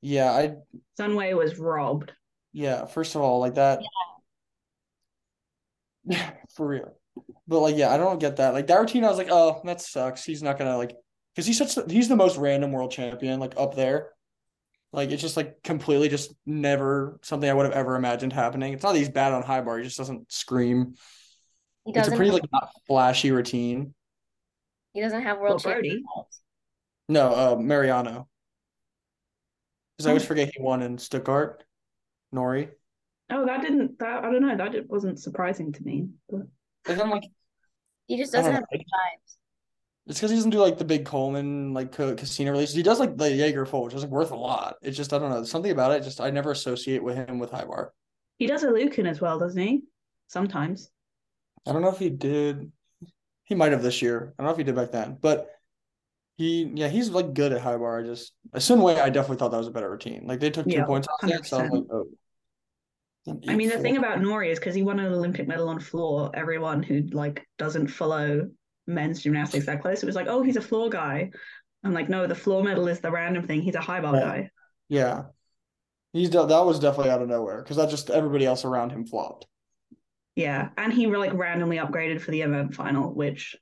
[0.01, 0.55] Yeah, I
[0.95, 2.11] Sun Wei was robbed.
[2.53, 3.81] yeah, first of all, like that
[6.03, 6.93] Yeah, for real.
[7.47, 8.53] But like, yeah, I don't get that.
[8.53, 10.23] Like that routine, I was like, oh, that sucks.
[10.23, 10.95] He's not gonna like,
[11.33, 14.11] because he's such he's the most random world champion, like up there.
[14.95, 18.73] Like it's just like completely just never something I would have ever imagined happening.
[18.73, 20.95] It's not that he's bad on high bar, he just doesn't scream.
[21.85, 23.93] he It's a pretty have, like not flashy routine.
[24.93, 25.89] he doesn't have world Well, Brody.
[25.89, 26.05] champion.
[27.09, 28.29] No, uh Mariano.
[29.97, 30.27] Because I always Oh.
[30.27, 31.63] forget he won in Stuttgart.
[32.33, 32.71] Nori.
[33.29, 36.07] Oh, that didn't that I don't know, that it wasn't surprising to me.
[36.29, 36.47] But
[36.87, 37.23] Like I'm like,
[38.07, 38.67] He just doesn't have know.
[38.71, 39.37] big vibes.
[40.07, 42.75] It's because he doesn't do like the big Coleman like ca- casino releases.
[42.75, 44.75] He does like the Jaeger full, which is like worth a lot.
[44.83, 46.03] It's just I don't know something about it.
[46.03, 47.91] Just I never associate with him with high bar.
[48.37, 49.81] he does a Liukin as well, doesn't he?
[50.27, 50.89] Sometimes.
[51.67, 52.71] I don't know if he did.
[53.45, 54.33] He might have this year.
[54.37, 55.49] I don't know if he did back then, but
[56.37, 57.99] he yeah he's like good at high bar.
[57.99, 60.25] I just a certain way I definitely thought that was a better routine.
[60.27, 61.73] Like they took two Yeah, points off that, so I was 100%.
[61.73, 62.07] like oh.
[63.47, 66.29] I mean, the thing about Nori is because he won an Olympic medal on floor.
[66.35, 68.49] Everyone who like doesn't follow
[68.87, 71.31] men's gymnastics that close, it was like, oh, he's a floor guy.
[71.83, 73.61] I'm like, no, the floor medal is the random thing.
[73.61, 74.23] He's a high bar Right.
[74.23, 74.49] guy.
[74.89, 75.23] yeah,
[76.13, 79.05] he's de- that was definitely out of nowhere because that just everybody else around him
[79.05, 79.45] flopped.
[80.35, 83.55] Yeah, and he like randomly upgraded for the event final, which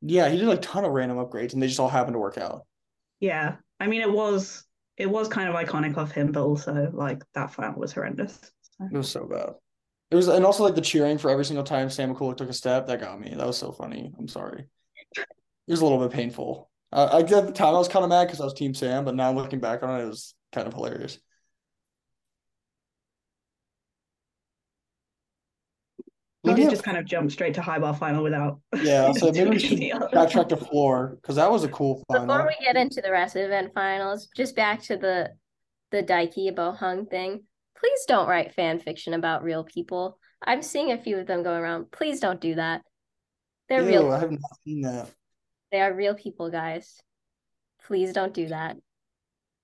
[0.00, 2.18] Yeah, he did like a ton of random upgrades and they just all happened to
[2.18, 2.66] work out.
[3.20, 4.64] yeah, I mean, it was
[4.96, 8.38] it was kind of iconic of him, but also like that final was horrendous.
[8.62, 8.84] So.
[8.92, 9.54] It was so bad.
[10.12, 12.52] It was, and also like the cheering for every single time Sam Mikulak took a
[12.52, 12.86] step.
[12.86, 13.34] That got me.
[13.34, 14.12] That was so funny.
[14.18, 14.66] I'm sorry.
[15.16, 15.26] It
[15.66, 16.70] was a little bit painful.
[16.92, 19.06] Uh, I at the time I was kind of mad because I was Team Sam,
[19.06, 21.18] but now looking back on it, it was kind of hilarious.
[26.44, 28.60] We did just kind of jump straight to high bar final without.
[28.82, 32.62] yeah, so maybe we should backtrack to floor because that was a cool Before we
[32.62, 35.30] get into the rest of the event finals, just back to the
[35.90, 37.44] the Daiki Boheng thing.
[37.82, 40.16] Please don't write fan fiction about real people.
[40.40, 41.90] I'm seeing a few of them going around.
[41.90, 42.82] Please don't do that.
[43.68, 44.12] They're Ew, real.
[44.12, 45.10] I have not seen that.
[45.72, 47.00] They are real people, guys.
[47.86, 48.76] Please don't do that.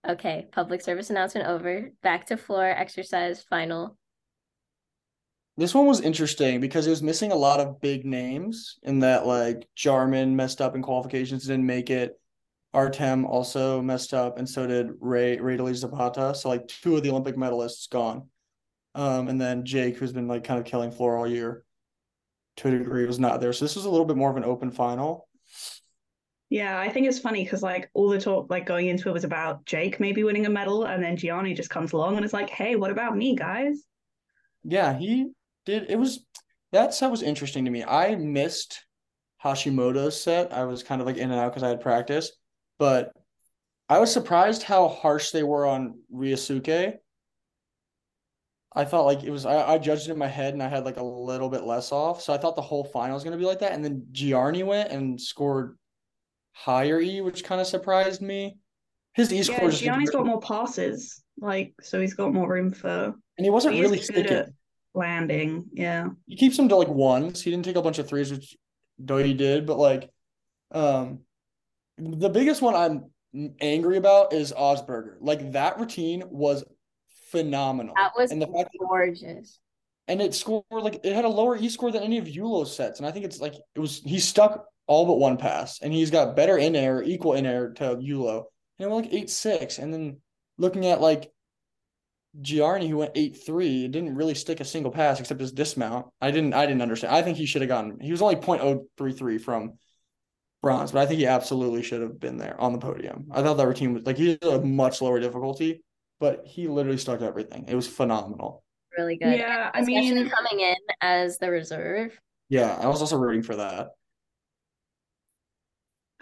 [0.09, 1.91] Okay, public service announcement over.
[2.03, 3.97] Back to floor exercise final.
[5.57, 9.27] This one was interesting because it was missing a lot of big names in that
[9.27, 12.18] like Jarman messed up in qualifications, didn't make it.
[12.75, 16.35] Artem also messed up, and so did Rayderley Zapata.
[16.35, 18.29] So like two of the Olympic medalists gone.
[18.95, 21.65] Um, and then Jake, who's been like kind of killing floor all year,
[22.57, 23.53] to a degree, was not there.
[23.53, 25.29] So this was a little bit more of an open final.
[26.51, 29.25] Yeah, I think it's funny because like all the talk like going into it was
[29.25, 32.49] about Jake maybe winning a medal, and then Giarnni just comes along and it's like,
[32.49, 33.83] "Hey, what about me, guys?"
[34.65, 35.31] Yeah, he
[35.67, 35.91] did.
[35.91, 36.25] It was
[36.73, 37.85] that set was interesting to me.
[37.85, 38.85] I missed
[39.45, 40.53] Hashimoto's set.
[40.53, 42.33] I was kind of like in and out because I had practice,
[42.79, 43.13] but
[43.89, 46.99] I was surprised how harsh they were on Ryosuke.
[48.75, 50.85] I thought like it was I, I judged it in my head and I had
[50.85, 52.23] like a little bit less off.
[52.23, 53.73] So I thought the whole final was gonna be like that.
[53.73, 55.79] And then Giarnni went and scored
[56.53, 58.59] higher E, which kind of surprised me.
[59.15, 62.71] His E Yeah, score just Giarnni's got more passes, like so he's got more room
[62.71, 64.45] for and he wasn't he really sticking.
[64.95, 65.65] landing.
[65.73, 66.09] Yeah.
[66.27, 67.43] He keeps him to like ones.
[67.43, 68.57] He didn't take a bunch of threes, which
[69.03, 70.11] Doi did, but like
[70.73, 71.21] um
[71.99, 75.17] the biggest one I'm angry about is Osberger.
[75.21, 76.65] Like that routine was
[77.31, 77.95] phenomenal.
[77.97, 79.61] That was and the fact that gorgeous.
[80.07, 82.99] and it scored like it had a lower E score than any of Yulo's sets.
[83.01, 86.11] And I think it's like it was he stuck all but one pass and he's
[86.11, 88.45] got better in air, equal in air to Yulo.
[88.79, 89.79] And it went like eight six.
[89.79, 90.19] And then
[90.57, 91.31] looking at like
[92.41, 96.07] Giarnni who went eight three, didn't really stick a single pass except his dismount.
[96.21, 97.15] I didn't I didn't understand.
[97.15, 99.75] I think he should have gotten he was only 0.033 from
[100.63, 103.29] bronze, but I think he absolutely should have been there on the podium.
[103.31, 105.83] I thought that routine was like he had a much lower difficulty,
[106.21, 107.67] but he literally stuck everything.
[107.69, 108.65] It was phenomenal.
[108.97, 109.39] Really good.
[109.39, 112.19] Yeah, I Especially mean coming in as the reserve.
[112.49, 113.91] Yeah, I was also rooting for that.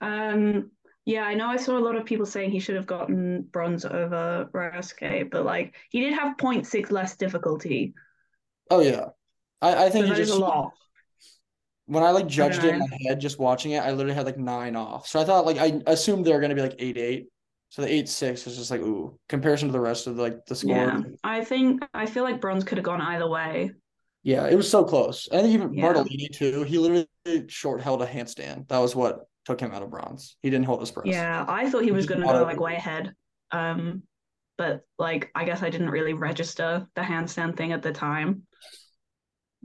[0.01, 0.71] Um,
[1.05, 3.85] yeah, I know I saw a lot of people saying he should have gotten bronze
[3.85, 7.95] over Ryosuke, but like he did have 0.6 less difficulty.
[8.71, 9.07] Oh yeah,
[9.63, 10.73] I, I think So he just a lot.
[11.87, 14.39] When I like judged it in my head just watching it, I literally had like
[14.39, 15.07] nine off.
[15.07, 17.29] So I thought like I assumed they were gonna be like eight eight.
[17.69, 20.55] So the eight six is just like ooh comparison to the rest of like the
[20.55, 20.77] score.
[20.77, 21.01] Yeah.
[21.25, 23.73] I think I feel like bronze could have gone either way.
[24.23, 25.29] Yeah, it was so close.
[25.31, 25.93] And even Yeah.
[25.93, 26.65] Bartolini too.
[26.65, 27.09] He literally
[27.49, 28.69] short held a handstand.
[28.69, 30.37] That was what took him out of bronze.
[30.43, 31.07] He didn't hold his press.
[31.07, 33.13] Yeah, I thought he was gonna go like way ahead.
[33.53, 34.03] Um,
[34.59, 38.46] but like I guess I didn't really register the handstand thing at the time.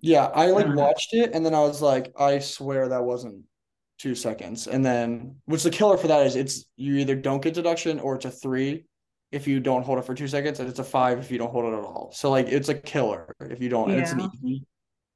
[0.02, 0.74] Yeah, I like Uh.
[0.74, 3.45] watched it and then I was like, I swear that wasn't
[3.99, 4.68] two seconds.
[4.68, 8.16] And then which the killer for that is it's you either don't get deduction or
[8.16, 8.86] it's a three
[9.32, 11.52] if you don't hold it for two seconds, and it's a five if you don't
[11.52, 12.12] hold it at all.
[12.14, 14.66] So like it's a killer if you don't and it's an easy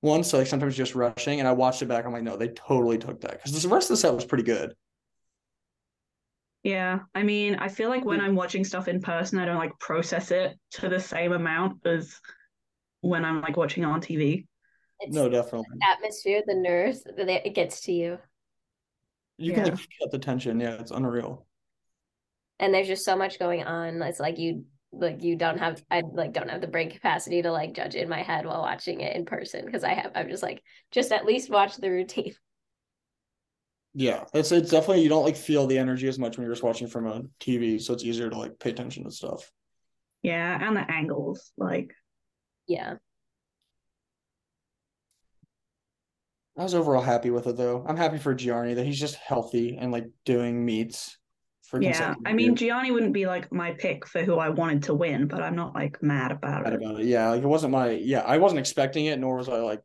[0.01, 0.23] one.
[0.23, 2.05] So like sometimes just rushing and I watched it back.
[2.05, 3.31] I'm like, no, they totally took that.
[3.43, 4.73] Because the rest of the set was pretty good.
[6.63, 9.77] Yeah, I mean, I feel like when I'm watching stuff in person, I don't like
[9.79, 12.19] process it to the same amount as
[13.01, 14.47] when I'm like watching it on TV.
[14.99, 15.79] It's No, definitely.
[15.79, 18.19] the atmosphere, the nerves, that it gets to you.
[19.37, 19.69] You can Yeah.
[19.71, 20.59] like feel the tension.
[20.59, 21.45] Yeah, it's unreal.
[22.59, 24.01] And there's just so much going on.
[24.01, 27.51] It's like you like you don't have I like don't have the brain capacity to
[27.51, 30.29] like judge it in my head while watching it in person because I have I'm
[30.29, 32.33] just like just at least watch the routine.
[33.93, 36.63] Yeah, it's it's definitely you don't like feel the energy as much when you're just
[36.63, 39.49] watching from a TV, so it's easier to like pay attention to stuff.
[40.21, 41.93] Yeah, and the angles, like
[42.67, 42.95] Yeah.
[46.58, 47.86] I was overall happy with it though.
[47.88, 51.18] I'm happy for Giarnni that he's just healthy and like doing meets
[51.64, 52.14] for yeah.
[52.26, 52.60] I mean, years.
[52.60, 55.74] Giarnni wouldn't be like my pick for who I wanted to win, but I'm not
[55.76, 56.82] like mad about Mad it.
[56.82, 57.08] about it.
[57.08, 59.82] Yeah, like it wasn't my yeah, I wasn't expecting it, nor was I like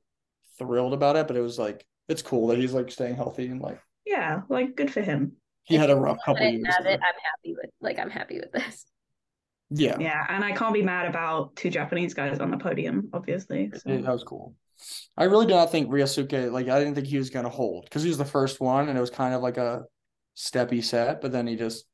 [0.59, 3.61] thrilled about it, but it was like it's cool that he's like staying healthy and
[3.61, 5.33] like Yeah, like good for him.
[5.65, 6.63] he had a rough couple years.
[6.77, 7.01] have it.
[7.03, 8.85] I'm happy with like I'm happy with this.
[9.73, 13.71] Yeah, Yeah, and I can't be mad about two Japanese guys on the podium, obviously.
[13.73, 13.89] it- So.
[13.91, 14.55] that was cool.
[15.17, 18.03] I really do not think Ryosuke like I didn't think he was gonna hold because
[18.03, 19.85] he was the first one and it was kind of like a
[20.37, 21.85] steppy set, but then he just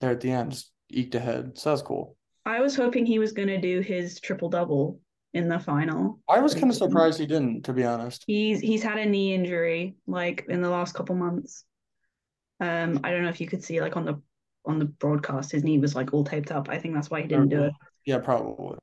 [0.00, 1.58] there at the end just eked ahead.
[1.58, 2.16] So that was cool.
[2.44, 5.00] I was hoping he was gonna do his triple double
[5.32, 6.20] in the final.
[6.28, 8.24] I was kind of surprised he didn't, to be honest.
[8.26, 11.64] He's he's had a knee injury like in the last couple months.
[12.60, 14.20] Um, I don't know if you could see like on the
[14.64, 16.68] on the broadcast, his knee was like all taped up.
[16.68, 17.72] I think that's why he didn't do it.
[18.04, 18.78] Yeah, probably.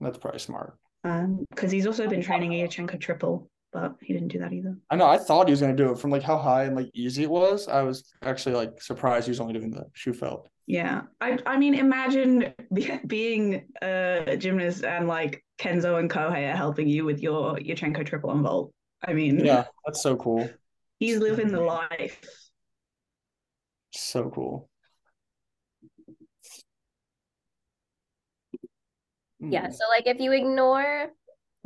[0.00, 0.76] That's probably smart.
[1.04, 4.76] Um, because he's also been training a Yurchenko triple, but he didn't do that either.
[4.90, 5.06] I know.
[5.06, 7.30] I thought he was gonna do it from like how high and like easy it
[7.30, 7.68] was.
[7.68, 10.46] I was actually like surprised he was only doing the Shewfelt.
[10.66, 16.56] Yeah, I I mean, imagine be, being a gymnast and like Kenzo and Kohei are
[16.56, 18.72] helping you with your Yurchenko triple and vault.
[19.06, 20.48] I mean, Yeah, that's so cool.
[20.98, 22.18] he's living the life.
[23.92, 24.68] So cool.
[29.50, 29.68] Yeah.
[29.68, 29.72] Mm.
[29.72, 31.10] So like if you ignore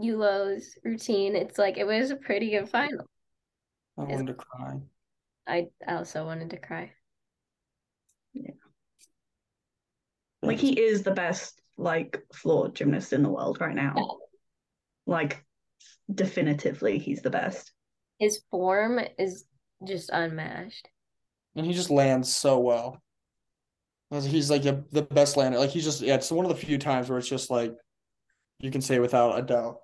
[0.01, 3.05] Yulo's routine, it's like it was a pretty good final.
[3.99, 4.81] I wanted to cry.
[5.47, 6.93] I also wanted to cry.
[8.35, 8.53] Yeah.
[10.43, 13.95] Like he is the best like floor gymnast in the world right now.
[15.07, 15.45] Like
[16.13, 17.73] definitively, he's the best.
[18.19, 19.45] His form is
[19.87, 20.89] just unmatched.
[21.57, 23.01] and he just lands so well.
[24.11, 25.59] He's like the, the best lander.
[25.59, 27.75] Like he's just yeah, it's one of the few times where it's just like
[28.59, 29.77] you can say without a doubt.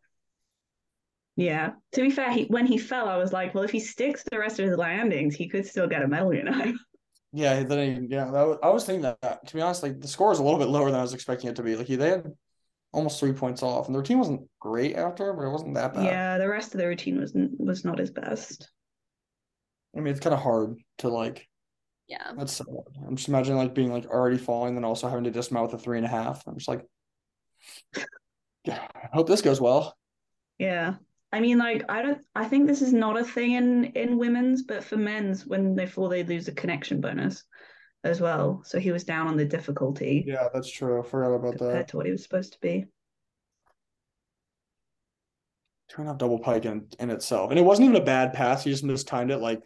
[1.37, 1.73] Yeah.
[1.93, 4.39] To be fair, he when he fell, I was like, well, if he sticks the
[4.39, 6.73] rest of his landings, he could still get a medal, you know.
[7.37, 10.31] Yeah, then yeah, that was, I was thinking that to be honest, like the score
[10.31, 11.75] is a little bit lower than I was expecting it to be.
[11.75, 12.33] Like he, they had
[12.93, 16.05] almost three points off, and their team wasn't great after, but it wasn't that bad.
[16.05, 18.71] Yeah, the rest of the routine was was not his best.
[19.97, 21.49] I mean, it's kind of hard to like.
[22.09, 22.33] Yeah.
[22.37, 23.07] That's so hard.
[23.07, 25.83] I'm just imagining like being like already falling, then also having to dismount with a
[25.83, 26.47] three and a half.
[26.47, 26.85] I'm just like,
[28.65, 29.97] yeah, I hope this goes well.
[30.59, 30.95] Yeah.
[31.33, 32.25] I mean, like, I don't.
[32.37, 35.87] I think this is not a thing in in women's, but for men's, when they
[35.87, 37.43] fall, they lose a connection bonus
[38.05, 38.63] as well.
[38.65, 40.23] So he was down on the difficulty.
[40.25, 41.01] Yeah, that's true.
[41.01, 41.89] I forgot about compared that.
[41.89, 42.85] to what he was supposed to be.
[45.89, 48.33] Two and a half double pike in, in itself, and it wasn't even a bad
[48.33, 48.63] pass.
[48.63, 49.61] He just mistimed it like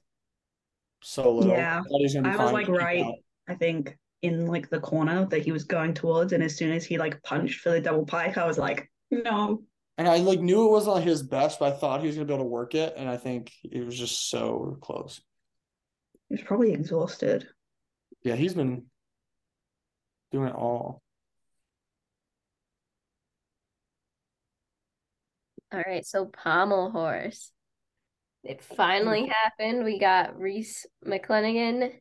[1.02, 1.52] so little.
[1.52, 1.80] Yeah.
[1.80, 3.14] I, thought was, gonna be I was like right, out.
[3.48, 6.84] I think, in like the corner that he was going towards, and as soon as
[6.84, 9.62] he like punched for the double pike, I was like, no.
[9.96, 12.34] And I like knew it wasn't his best, but I thought he was gonna be
[12.34, 15.20] able to work it, and I think it was just so close.
[16.28, 17.48] He was probably exhausted.
[18.22, 18.86] Yeah, he's been
[20.32, 21.02] doing it all.
[25.72, 27.52] All right, so pommel horse.
[28.48, 29.84] It finally happened.
[29.84, 31.92] We got Rhys McClenaghan,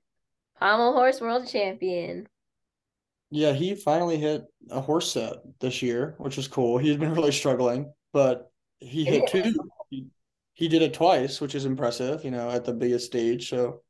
[0.57, 2.25] pommel horse world champion.
[3.29, 6.77] Yeah, he finally hit a horse set this year, which is cool.
[6.77, 9.53] He's been really struggling, but he hit two.
[9.89, 10.05] He,
[10.53, 13.49] he did it twice, which is impressive, you know, at the biggest stage.
[13.49, 13.81] So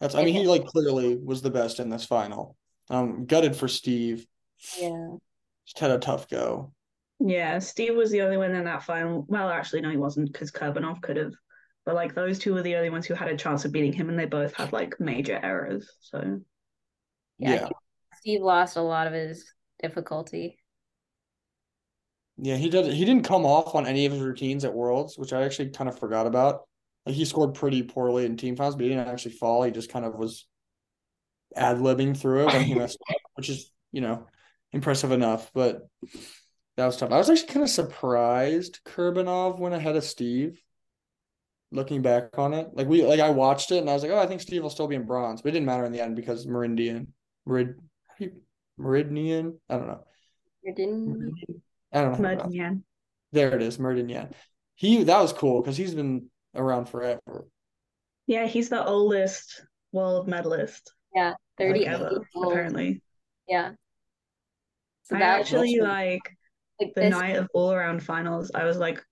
[0.00, 2.56] that's I mean, he like clearly was the best in this final.
[2.88, 4.26] Um gutted for Steve.
[4.80, 5.16] Yeah.
[5.66, 6.72] Just had a tough go.
[7.18, 9.26] Yeah, Steve was the only one in that final.
[9.28, 11.32] Well, actually, no, he wasn't because Kurbanov could have.
[11.86, 14.10] But like those two were the only ones who had a chance of beating him,
[14.10, 15.88] and they both had like major errors.
[16.00, 16.40] So
[17.38, 17.54] Yeah.
[17.54, 17.68] Yeah.
[18.18, 20.58] Steve lost a lot of his difficulty.
[22.38, 22.92] Yeah, he did.
[22.92, 25.88] He didn't come off on any of his routines at Worlds, which I actually kind
[25.88, 26.62] of forgot about.
[27.06, 29.62] Like he scored pretty poorly in team finals, but he didn't actually fall.
[29.62, 30.46] He just kind of was
[31.54, 34.26] ad libbing through it when he messed up, which is you know
[34.72, 35.52] impressive enough.
[35.54, 35.88] But
[36.76, 37.12] that was tough.
[37.12, 40.60] I was actually kind of surprised Kurbanov went ahead of Steve.
[41.72, 44.18] Looking back on it, like we like I watched it and I was like, oh,
[44.18, 46.14] I think Steve will still be in bronze, but it didn't matter in the end
[46.14, 47.12] because Meridian,
[47.46, 47.74] Merid,
[48.08, 48.40] how do you-
[48.78, 50.04] Meridian, I don't know.
[50.64, 51.32] Meridian?
[51.92, 52.28] I don't know.
[52.28, 52.58] how to pronounce it.
[52.58, 52.84] Meridian.
[53.32, 54.08] There it is, Meridian.
[54.08, 54.26] Yeah,
[54.76, 57.46] he that was cool because he's been around forever.
[58.26, 59.62] Yeah, he's the oldest
[59.92, 62.50] world medalist yeah, like, 38 ever, old.
[62.52, 63.02] apparently.
[63.48, 63.72] Yeah.
[65.04, 66.22] So I actually like
[66.80, 68.50] like the this night of all around finals.
[68.54, 69.02] I was like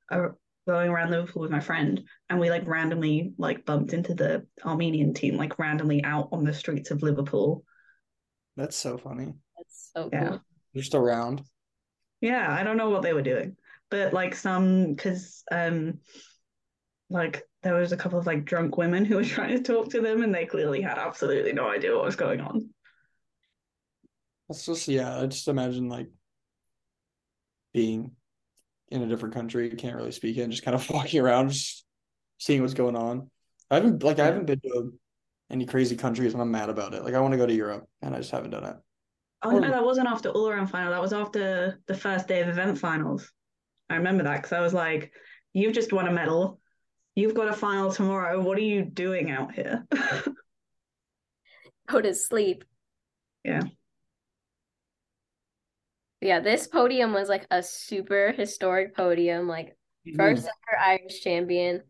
[0.66, 5.14] going around Liverpool with my friend, and we like randomly like bumped into the Armenian
[5.14, 7.64] team like randomly out on the streets of Liverpool.
[8.56, 9.34] That's so funny.
[9.56, 10.28] that's so Yeah.
[10.28, 10.40] cool.
[10.74, 11.42] Just around.
[12.20, 13.56] Yeah, I don't know what they were doing,
[13.90, 16.00] but like some because um
[17.10, 20.00] like there was a couple of like drunk women who were trying to talk to
[20.00, 22.70] them, and they clearly had absolutely no idea what was going on.
[24.48, 25.20] That's just yeah.
[25.20, 26.08] I just imagine like
[27.72, 28.12] being
[28.94, 31.84] in a different country, can't really speak it, and just kind of walking around, just
[32.38, 33.30] seeing what's going on.
[33.70, 34.92] I haven't like I haven't been to
[35.50, 37.04] any crazy countries, and I'm mad about it.
[37.04, 38.76] Like I want to go to Europe, and I just haven't done it.
[39.42, 40.92] Oh no, that wasn't after all around final.
[40.92, 43.30] That was after the first day of event finals.
[43.90, 45.12] I remember that because I was like,
[45.52, 46.60] "You've just won a medal.
[47.14, 48.40] You've got a final tomorrow.
[48.40, 49.86] What are you doing out here?"
[51.88, 52.64] Go to sleep.
[53.44, 53.62] Yeah.
[56.24, 59.76] Yeah, this podium was like a super historic podium, like
[60.16, 61.82] first ever Irish champion.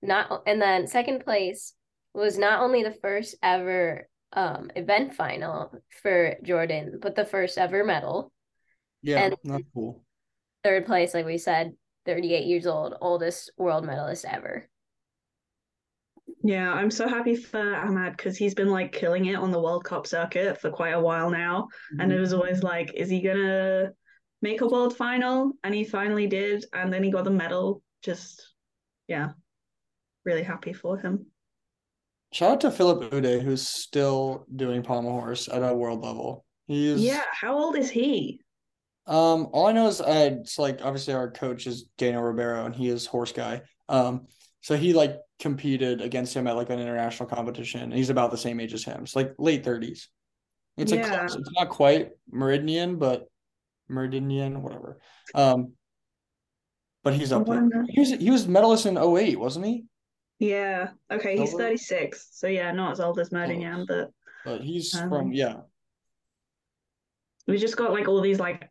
[0.00, 1.74] Not and then second place
[2.14, 7.82] was not only the first ever um event final for Jordan, but the first ever
[7.82, 8.32] medal.
[9.02, 10.04] yeah, and- that's cool.
[10.62, 11.72] Third place, like we said,
[12.06, 14.68] 38 years old, oldest world medalist ever.
[16.44, 19.84] Yeah, I'm so happy for Ahmad because he's been like killing it on the World
[19.84, 21.68] Cup circuit for quite a while now.
[21.98, 23.92] And it was always like, is he gonna
[24.40, 25.52] make a world final?
[25.62, 27.82] And he finally did, and then he got the medal.
[28.02, 28.54] Just
[29.08, 29.30] yeah,
[30.24, 31.26] really happy for him.
[32.32, 36.44] Shout out to Filip Ude, who's still doing pommel horse at a world level.
[36.66, 38.40] He's Yeah, how old is he?
[39.06, 42.74] Um, all I know is uh, it's like obviously our coach is Daniel Ribeiro and
[42.74, 43.62] he is horse guy.
[43.88, 44.26] Um,
[44.60, 48.38] so he like competed against him at like an international competition and he's about the
[48.38, 49.02] same age as him.
[49.02, 50.08] It's like late thirties.
[50.76, 51.24] It's like Yeah.
[51.24, 53.26] It's not quite Meridian, but
[53.88, 55.00] Meridian, whatever.
[55.34, 55.72] Um,
[57.02, 57.68] but he's up there.
[57.88, 59.84] He was he was medalist in 08, wasn't he?
[60.38, 60.90] Yeah.
[61.10, 62.28] Okay, he's 36.
[62.30, 64.10] So yeah, not as old as Merdinyan, but
[64.44, 65.62] But he's Um, from yeah.
[67.48, 68.70] we just got like all these like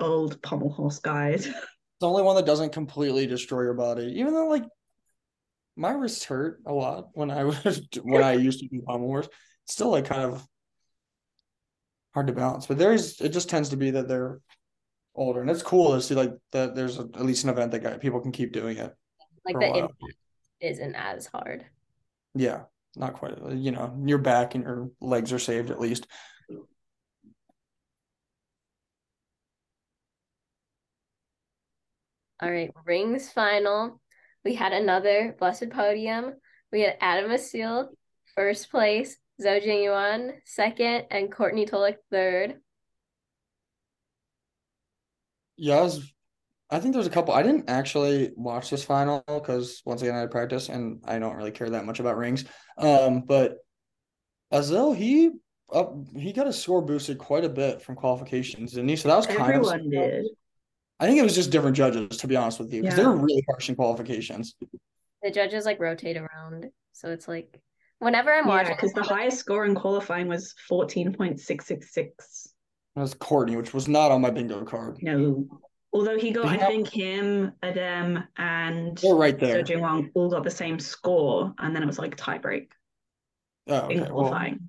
[0.00, 1.46] old pommel horse guys.
[2.00, 4.14] the only one that doesn't completely destroy your body.
[4.16, 4.64] Even though like
[5.78, 9.18] my wrists hurt a lot when I was when I used to do pommel.
[9.18, 9.28] It's
[9.66, 10.46] still like kind of
[12.12, 12.66] hard to balance.
[12.66, 14.40] But there's it just tends to be that they're
[15.14, 17.82] older, and it's cool to see like that there's a, at least an event that
[17.82, 18.94] guy, people can keep doing it.
[19.44, 19.94] Like the impact
[20.60, 21.64] isn't as hard.
[22.34, 22.62] Yeah,
[22.96, 23.40] not quite.
[23.40, 26.06] Uh, you know, your back and your legs are saved at least.
[32.40, 34.00] All right, rings final.
[34.44, 36.34] We had another blessed podium.
[36.72, 37.88] We had Adem Asil
[38.34, 42.60] first place, Zou Jingyuan second, and Courtney Tulloch third.
[45.56, 46.12] Yeah, I was.
[46.70, 47.34] I think there's a couple.
[47.34, 51.34] I didn't actually watch this final because once again I had practice and I don't
[51.34, 52.44] really care that much about rings.
[52.76, 53.56] Um, but
[54.52, 55.30] Asil he
[55.72, 58.96] up he got his score boosted quite a bit from qualifications, didn't he?
[58.96, 60.26] So that was kind of Everyone did.
[61.00, 63.04] I think it was just different judges, to be honest with you, because Yeah.
[63.04, 64.54] they were really harsh in qualifications.
[65.22, 67.60] The judges like rotate around, so it's like
[67.98, 72.48] whenever I'm Yeah, watching, because the highest score in qualifying was 14.666.
[72.94, 74.98] That was Courtney, which was not on my bingo card.
[75.02, 75.46] No.
[75.92, 79.62] Although he got, Did he I think him, Adem, and They're right Zou there.
[79.62, 82.72] Jingyuan all got the same score, and then it was like tie break
[83.68, 84.10] Oh, in okay.
[84.12, 84.68] Well, qualifying.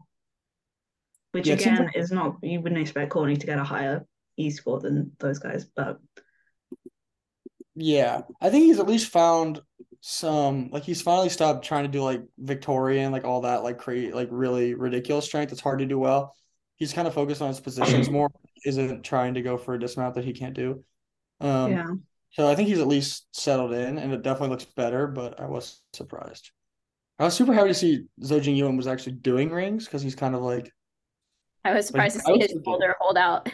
[1.32, 4.06] Which Yeah, again like- is not you wouldn't expect Courtney to get a higher
[4.40, 6.00] E score than those guys, but
[7.76, 9.62] yeah, I think he's at least found
[10.02, 14.16] some like he's finally stopped trying to do like Victorian, like all that, like create
[14.16, 15.52] like really ridiculous strength.
[15.52, 16.36] It's hard to do well.
[16.78, 18.30] He's kind of focused on his positions more,
[18.66, 20.84] isn't trying to go for a dismount that he can't do.
[21.42, 21.88] Um, yeah.
[22.32, 25.08] So I think he's at least settled in, and it definitely looks better.
[25.08, 26.52] But I was surprised.
[27.18, 30.36] I was super happy to see Zou Jingyuan was actually doing rings because he's kind
[30.36, 30.72] of like,
[31.66, 33.50] I was surprised to see his thinking- shoulder hold out.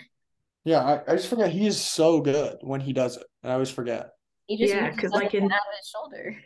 [0.66, 3.54] Yeah, I, I just forget he is so good when he does it, and I
[3.54, 4.10] always forget.
[4.48, 6.38] He just Yeah, because like, in- out of his shoulder.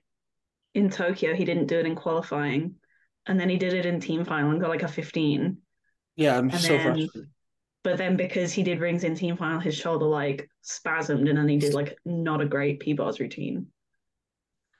[0.75, 2.75] In Tokyo, he didn't do it in qualifying,
[3.25, 5.57] and then he did it in team final and got like a 15.
[6.15, 7.29] Yeah, I'm And so then- frustrated.
[7.81, 11.47] But then because he did rings in team final, his shoulder like spasmed, and then
[11.47, 13.67] he did like not a great P bars routine.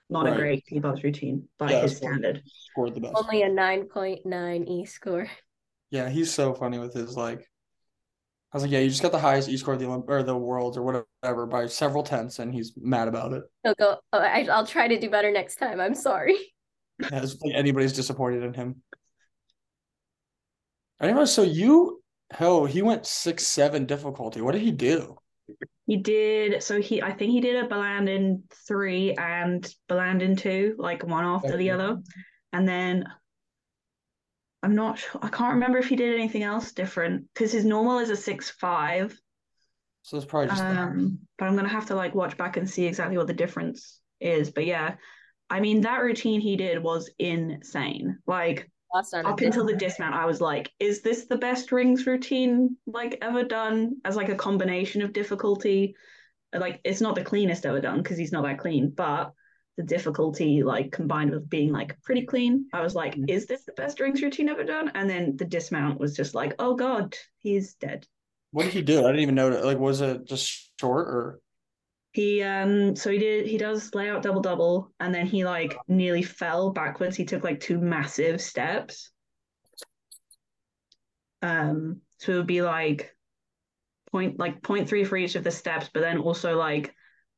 [0.10, 0.34] Not Right.
[0.34, 2.44] a great P bars routine by Yeah, his standard.
[2.46, 3.16] Scored the best.
[3.16, 5.28] Only a 9.9 E score.
[5.92, 7.49] Yeah, he's so funny with his like.
[8.52, 10.24] I was like, yeah, you just got the highest E score of the Olymp- or
[10.24, 13.44] the worlds or whatever by several tenths, and he's mad about it.
[13.64, 15.80] He'll go, oh, I, I'll try to do better next time.
[15.80, 16.36] I'm sorry.
[17.02, 18.84] Yeah, like anybody's disappointed in him.
[21.00, 24.42] Anyway, so you, hell, he went six seven difficulty.
[24.42, 25.18] What did he do?
[25.88, 31.06] He did so he I think he did a Balandin three and Balandin two, like
[31.06, 32.00] one after the other.
[32.52, 33.06] And then
[34.62, 38.00] I'm not sure I can't remember if he did anything else different because his normal
[38.00, 39.18] is a six five.
[40.04, 40.78] So it's probably just that.
[40.78, 44.00] Um, but I'm gonna have to like watch back and see exactly what the difference
[44.20, 44.52] is.
[44.52, 44.96] But yeah,
[45.50, 48.18] I mean that routine he did was insane.
[48.28, 51.72] Like Lost on a up until the dismount, I was like, is this the best
[51.72, 55.96] rings routine like ever done as like a combination of difficulty?
[56.54, 59.34] Like it's not the cleanest ever done because he's not that clean, but
[59.80, 63.30] the difficulty like combined with being like pretty clean, I was like, Mhm.
[63.30, 64.92] is this the best rings routine ever done?
[64.94, 68.06] And then the dismount was just like, oh god, he's dead.
[68.52, 69.00] What did he do?
[69.00, 69.48] I didn't even know.
[69.48, 71.40] Like, was it just short or?
[72.12, 76.24] He um so he did he does layout double double and then he like nearly
[76.24, 77.16] fell backwards.
[77.16, 79.12] He took like two massive steps.
[81.42, 83.16] Um so it would be like
[84.12, 86.94] point like point three for each of the steps, but then also like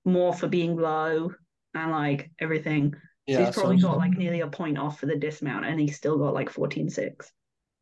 [0.05, 1.33] more for being low
[1.74, 2.93] and like everything.
[3.30, 5.88] So he's probably so- got like nearly a point off for the dismount and he
[5.88, 7.13] still got like 14.6.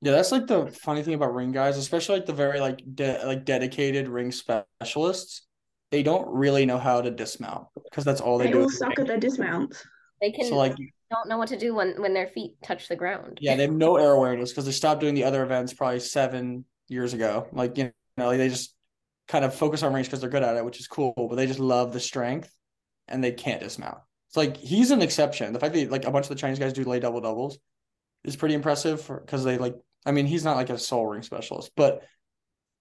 [0.02, 3.22] Yeah, that's like the funny thing about ring guys, especially like the very like de-
[3.26, 5.46] like dedicated ring specialists.
[5.92, 8.62] They don't really know how to dismount because that's all they, They do.
[8.62, 9.00] all is suck ring.
[9.02, 9.84] at their dismounts.
[10.22, 10.76] They can So like,
[11.12, 13.40] don't know what to do when when their feet touch the ground.
[13.42, 16.64] yeah, they have no air awareness because they stopped doing the other events probably seven
[16.88, 17.48] years ago.
[17.52, 18.76] Like you know, like they just
[19.28, 21.14] kind of focus on rings because they're good at it, which is cool.
[21.18, 22.54] But they just love the strength,
[23.10, 23.98] and they can't dismount.
[24.30, 25.54] It's like he's an exception.
[25.54, 27.58] The fact that like a bunch of the Chinese guys do lay double doubles
[28.24, 29.76] is pretty impressive because they like.
[30.06, 32.04] I mean, he's not like a soul ring specialist, but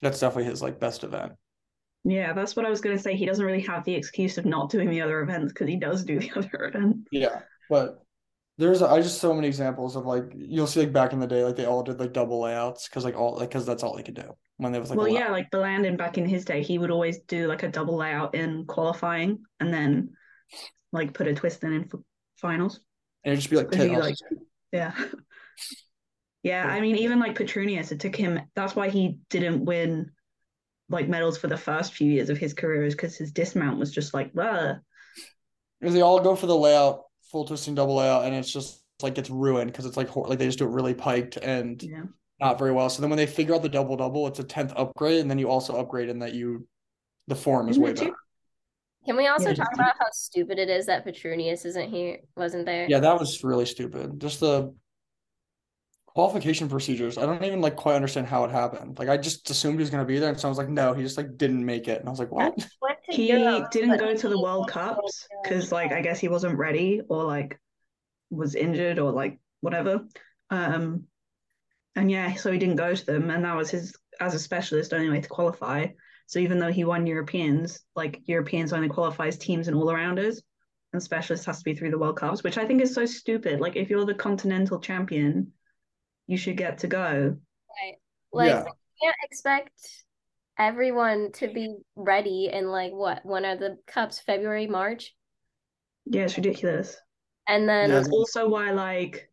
[0.02, 1.32] that's definitely his like best event.
[2.04, 3.16] Yeah, that's what I was gonna say.
[3.16, 6.04] He doesn't really have the excuse of not doing the other events because he does
[6.04, 7.08] do the other events.
[7.10, 8.04] Yeah, but
[8.58, 11.44] there's I just so many examples of like you'll see like back in the day
[11.44, 14.02] like they all did like double layouts because like all like because that's all they
[14.02, 16.78] could do when they was like well, yeah, like Balandin back in his day, he
[16.78, 20.10] would always do like a double layout in qualifying and then
[20.92, 22.00] like put a twist in in for
[22.36, 22.80] finals.
[23.24, 24.16] and it'd just be like he, like,
[24.72, 24.92] yeah.
[26.42, 30.12] Yeah, I mean, even like Petrounias, it took him, that's why he didn't win
[30.88, 33.92] like medals for the first few years of his career is because his dismount was
[33.92, 34.32] just like.
[34.32, 39.18] Because they all go for the layout, full twisting double layout, and it's just like
[39.18, 42.02] it's ruined because it's like like they just do it really piked and yeah.
[42.40, 42.88] Not very well.
[42.88, 45.38] So then when they figure out the double double, it's a tenth upgrade, and then
[45.38, 46.66] you also upgrade in that you
[47.26, 48.14] the form is Isn't way better.
[49.06, 52.18] Can we also Yeah, talk about how stupid it is that Petrounias isn't here?
[52.36, 52.86] Wasn't there?
[52.88, 54.20] Yeah, that was really stupid.
[54.20, 54.74] Just the
[56.06, 57.16] qualification procedures.
[57.16, 58.98] I don't even like quite understand how it happened.
[58.98, 60.92] Like I just assumed he was gonna be there, and so I was like, no,
[60.94, 62.58] he just like didn't make it, and I was like, what?
[63.10, 67.00] He Europe, didn't go to the World Cups because, like, I guess he wasn't ready
[67.08, 67.58] or like
[68.30, 70.06] was injured or like whatever.
[70.50, 71.04] Um,
[71.98, 74.92] and yeah, so he didn't go to them, and that was his as a specialist
[74.92, 75.86] only way to qualify.
[76.26, 80.42] So even though he won Europeans, like Europeans only qualifies teams and all arounders,
[80.92, 83.60] and specialist has to be through the World Cups, which I think is so stupid.
[83.60, 85.52] Like if you're the continental champion,
[86.26, 87.36] you should get to go.
[87.82, 87.96] Right.
[88.32, 88.64] Like Yeah.
[88.64, 88.70] we
[89.02, 90.04] can't expect
[90.58, 93.24] everyone to be ready in like what?
[93.24, 94.20] When are the cups?
[94.20, 95.14] February, March?
[96.06, 96.96] Yeah, it's ridiculous.
[97.48, 97.96] And then Yeah.
[97.96, 99.30] That's also why like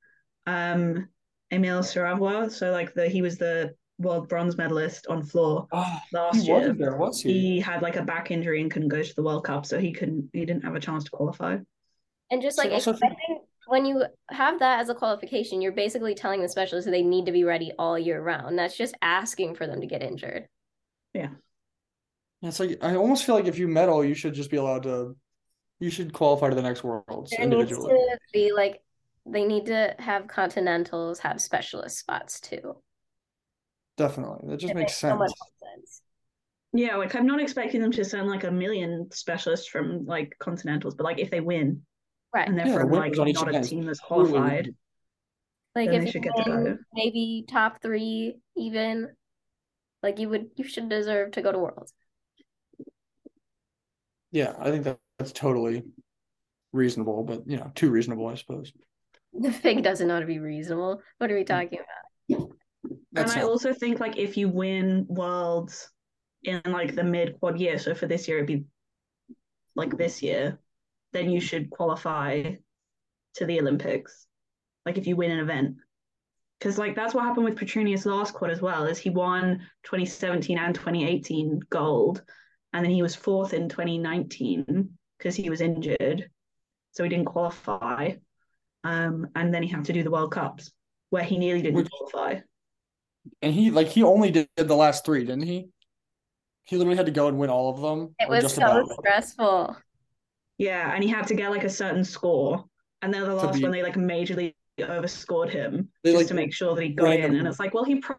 [0.47, 1.09] um
[1.56, 6.36] Emil Soravuo, so like the he was the world bronze medalist on floor Oh, last
[6.38, 6.56] he year.
[6.58, 7.32] wasn't there, was he?
[7.34, 9.91] He had like a back injury and couldn't go to the World Cup, so he
[9.93, 11.58] couldn't he didn't have a chance to qualify.
[12.32, 15.72] and just So like also think- expecting when you have that as a qualification, you're
[15.72, 18.60] basically telling the specialists they need to be ready all year round.
[18.60, 20.47] That's just asking for them to get injured.
[21.16, 21.30] Yeah.
[22.43, 25.16] It's like I almost feel like if you medal, you should just be allowed to.
[25.80, 27.93] You should qualify to the next worlds There needs individually.
[27.95, 28.82] to be like
[29.26, 32.78] they need to have continentals have specialist spots too.
[33.97, 35.19] Definitely, that just It makes so sense.
[35.19, 36.01] much sense.
[36.73, 40.95] Yeah, like I'm not expecting them to send like a million specialists from like continentals,
[40.95, 41.86] but like if they win
[42.34, 42.47] Right.
[42.47, 44.76] and they're Yeah, the from like winners on each not a team that's qualified, would-
[45.76, 46.78] Like then if they you should get to win go.
[46.93, 49.15] maybe top three even,
[50.03, 51.93] like you would you should deserve to go to Worlds.
[54.32, 55.84] Yeah, I think that that's totally
[56.73, 58.73] reasonable, but you know, too reasonable, I suppose.
[59.39, 61.01] The FIG doesn't know to be reasonable.
[61.17, 61.33] What Mm.
[61.33, 62.49] are we talking about?
[63.11, 65.89] That's and I not- also think like if you win worlds
[66.43, 68.65] in like the mid quad year, so for this year it'd be
[69.75, 70.59] like this year,
[71.13, 72.55] then you should qualify
[73.36, 74.27] to the Olympics.
[74.86, 75.77] Like if you win an event.
[76.59, 80.57] Because like that's what happened with Petrounias last quad as well, is he won 2017
[80.57, 82.23] and 2018 gold,
[82.71, 86.29] and then he was fourth in 2019 because he was injured.
[86.91, 88.13] So he didn't qualify.
[88.86, 90.71] Um, and then he had to do the World Cups
[91.09, 92.39] where he nearly didn't Which- qualify.
[93.41, 95.69] and he like he only did the last three, didn't he?
[96.65, 98.15] He literally had to go and win all of them.
[98.19, 98.88] It was just so about.
[98.99, 99.75] stressful.
[100.57, 102.65] Yeah, and he had to get like a certain score.
[103.01, 106.33] And then the last be- one, they like majorly overscored him They, just like, to
[106.36, 107.21] make sure that he got in.
[107.21, 108.15] random- And it's like, well, he pro-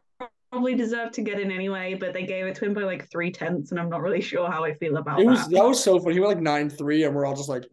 [0.51, 3.31] probably deserved to get in anyway, but they gave it to him by like three
[3.31, 5.55] tenths, and I'm not really sure how I feel about It was that.
[5.55, 6.15] that was so funny.
[6.15, 7.65] He went like nine three, and we're all just like,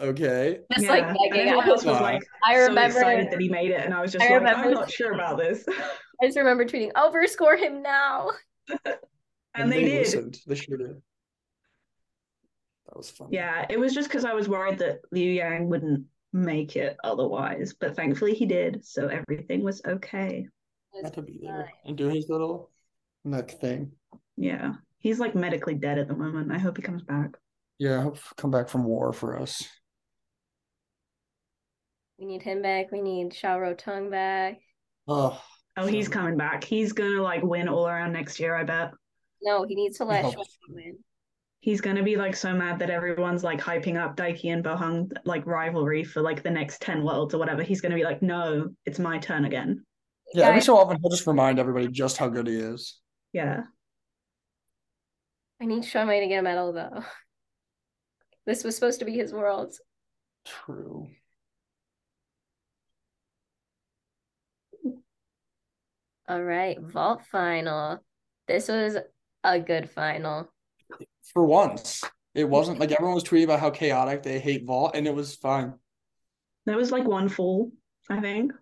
[0.00, 0.60] okay.
[0.72, 1.48] Just yeah, like and begging.
[1.52, 2.02] I, else was Wow.
[2.02, 4.38] like I so remember excited that he made it, and I was just I like,
[4.38, 5.64] remember I'm not sure about this.
[6.22, 8.30] I just remember tweeting, overscore him now.
[9.54, 9.98] and they, did.
[10.00, 10.40] listened.
[10.46, 11.02] They sure did.
[12.86, 13.28] That was fun.
[13.30, 17.74] Yeah, it was just because I was worried that Liu Yang wouldn't make it otherwise,
[17.78, 20.46] but thankfully he did, so everything was okay.
[21.02, 22.70] Got to be there and do his little
[23.24, 23.92] neck thing.
[24.36, 26.52] Yeah, he's like medically dead at the moment.
[26.52, 27.36] I hope he comes back.
[27.78, 29.64] Yeah, I hope come back from war for us.
[32.18, 32.92] We need him back.
[32.92, 34.60] We need Xiao Ruoteng back.
[35.08, 35.40] Oh,
[35.76, 36.62] Oh, he's coming back.
[36.62, 38.92] He's gonna like win all around next year, I bet.
[39.42, 40.98] No, he needs to let hope Shuai win.
[41.60, 45.44] He's gonna be like so mad that everyone's like hyping up Daiki and Boheng like
[45.46, 47.62] rivalry for like the next 10 worlds or whatever.
[47.62, 49.84] He's gonna be like, no, it's my turn again.
[50.32, 50.44] yeah.
[50.44, 53.00] Every Guys, so often, he'll just remind everybody just how good he is.
[53.32, 53.62] Yeah.
[55.60, 57.02] I need Sean May to get a medal though.
[58.46, 59.80] This was supposed to be his worlds.
[60.44, 61.08] True.
[66.28, 67.98] All right, vault final.
[68.48, 68.96] This was
[69.42, 70.50] a good final.
[71.32, 72.02] For once,
[72.34, 75.34] it wasn't like everyone was tweeting about how chaotic they hate vault, and it was
[75.36, 75.74] fine.
[76.66, 77.70] There was like one fall,
[78.08, 78.52] I think.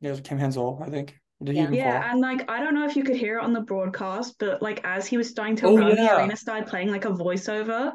[0.00, 1.18] Yeah, it was Kim Han-sol, I think.
[1.42, 1.64] Did he Yeah.
[1.64, 2.10] even Yeah, fall?
[2.10, 4.80] and like I don't know if you could hear it on the broadcast, but like
[4.84, 6.18] as he was starting to Oh, run, the yeah.
[6.18, 7.92] arena started playing like a voiceover.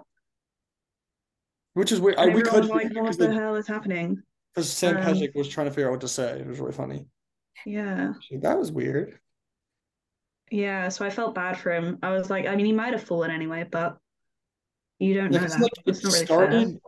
[1.74, 2.18] Which is weird.
[2.18, 4.22] I, we could was like, what because the hell is happening?
[4.54, 6.40] Because Sam Um, Peszek was trying to figure out what to say.
[6.40, 7.06] It was really funny.
[7.66, 8.14] Yeah.
[8.42, 9.20] That was weird.
[10.50, 11.98] Yeah, so I felt bad for him.
[12.04, 13.98] I was like, I mean, he might have fallen anyway, but
[15.00, 15.60] you don't Yeah, know that.
[15.62, 16.82] like It's not really started fair.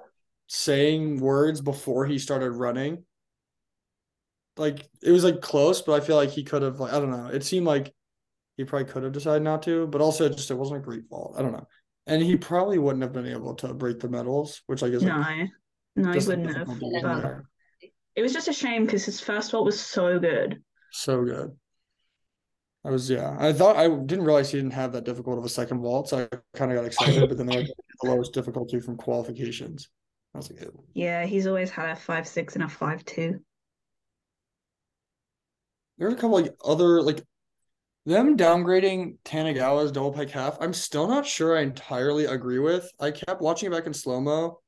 [0.48, 3.06] saying words before he started running.
[4.58, 7.10] Like it was like close, but I feel like he could have like I don't
[7.12, 7.28] know.
[7.28, 7.94] It seemed like
[8.58, 11.36] he probably could have decided not to, but also just it wasn't a great vault.
[11.38, 11.68] I don't know.
[12.08, 15.18] And he probably wouldn't have been able to break the medals, which I guess No,
[15.20, 15.50] like,
[15.96, 16.68] no, he wouldn't have.
[16.68, 17.46] difficult vault But there.
[18.16, 20.62] It was just a shame because his first vault was so good.
[20.92, 21.52] so good.
[22.86, 23.36] I was yeah.
[23.40, 26.28] I thought I didn't realize he didn't have that difficult of a second vault, so
[26.32, 27.28] I kind of got excited.
[27.30, 27.64] But then they were
[28.02, 29.88] the lowest difficulty from qualifications.
[30.36, 30.84] I was like, Ew.
[30.94, 33.40] Yeah, he's always had a five six and a five two.
[35.98, 37.24] there's a couple like other like
[38.06, 40.58] them downgrading Tanigawa's double pike half.
[40.60, 42.92] I'm still not sure I entirely agree with.
[43.00, 44.60] I kept watching it back in slow mo.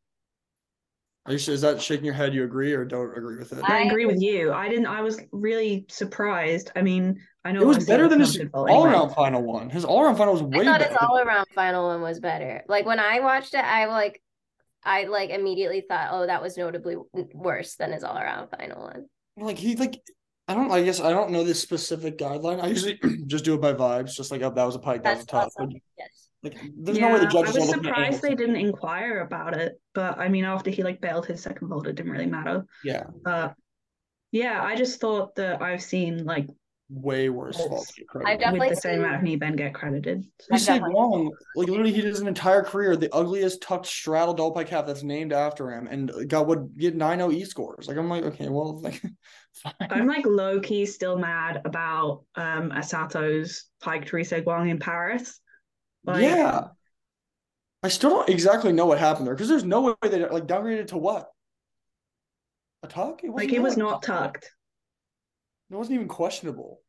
[1.28, 2.34] Are you is that shaking your head?
[2.34, 3.60] You agree or don't agree with it?
[3.64, 4.54] I I- agree with you.
[4.54, 4.86] I didn't.
[4.86, 6.72] I was really surprised.
[6.76, 8.90] I mean, I know It was better than his a good all anyway.
[8.92, 9.70] around final one.
[9.70, 10.92] His all around final was way I thought better.
[10.94, 12.64] his all around final one was better.
[12.68, 14.22] Like when I watched it, I like
[14.84, 16.96] I like immediately thought, oh, that was notably
[17.34, 19.06] worse than his all around final one.
[19.38, 20.00] like he like
[20.48, 22.62] I don't I guess I don't know this specific guideline.
[22.64, 25.18] I usually just do it by vibes, just like oh that was a pike, that
[25.18, 25.48] was That's a top.
[25.58, 25.72] awesome.
[25.98, 26.25] Yes.
[26.46, 28.56] Like, there's no way the Yeah, judges I are was looking at surprised they didn't
[28.56, 32.12] inquire about it, but I mean, after he like bailed his second vault, it didn't
[32.12, 32.66] really matter.
[32.84, 33.56] Yeah, But
[34.32, 36.48] yeah, I just thought that I've seen like
[36.88, 37.94] way worse faults.
[37.94, 38.40] get I've credited.
[38.42, 40.24] definitely with the same seen- amount of knee bend get credited.
[40.40, 41.32] So- We I've say wrong.
[41.56, 45.02] Like literally, he did his entire career the ugliest tucked straddle double pike half that's
[45.04, 47.88] named after him, and got would get 9-0 e scores.
[47.88, 49.02] Like I'm like, okay, well, like,
[49.54, 49.74] fine.
[49.90, 55.40] I'm like low key still mad about um Asato's pike Ri Se-gwang in Paris.
[56.06, 56.68] Like, yeah.
[57.84, 60.88] I still don't exactly know what happened there because there's no way they like downgraded
[60.88, 61.30] to what
[62.84, 63.24] a tuck.
[63.24, 64.34] It like it was not tuck.
[64.34, 64.52] tucked.
[65.70, 66.82] It wasn't even questionable.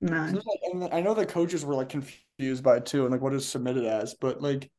[0.00, 0.16] No.
[0.16, 3.34] like, and I know the coaches were like confused by it too, and like what
[3.34, 4.70] is submitted as, but like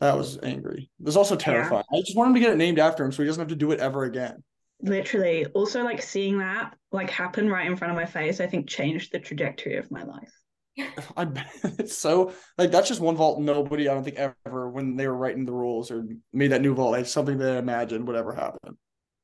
[0.00, 0.90] that was angry.
[1.00, 1.84] It was also terrifying.
[1.92, 3.56] I just want him to get it named after him so he doesn't have to
[3.56, 4.42] do it ever again.
[4.82, 5.46] Literally.
[5.46, 9.12] Also like seeing that like happen right in front of my face, I think changed
[9.12, 10.32] the trajectory of my life.
[11.16, 14.96] I bet it's so like that's just one vault nobody I don't think ever when
[14.96, 18.16] they were writing the rules or made that new vault it's something they imagined would
[18.16, 18.78] ever happen.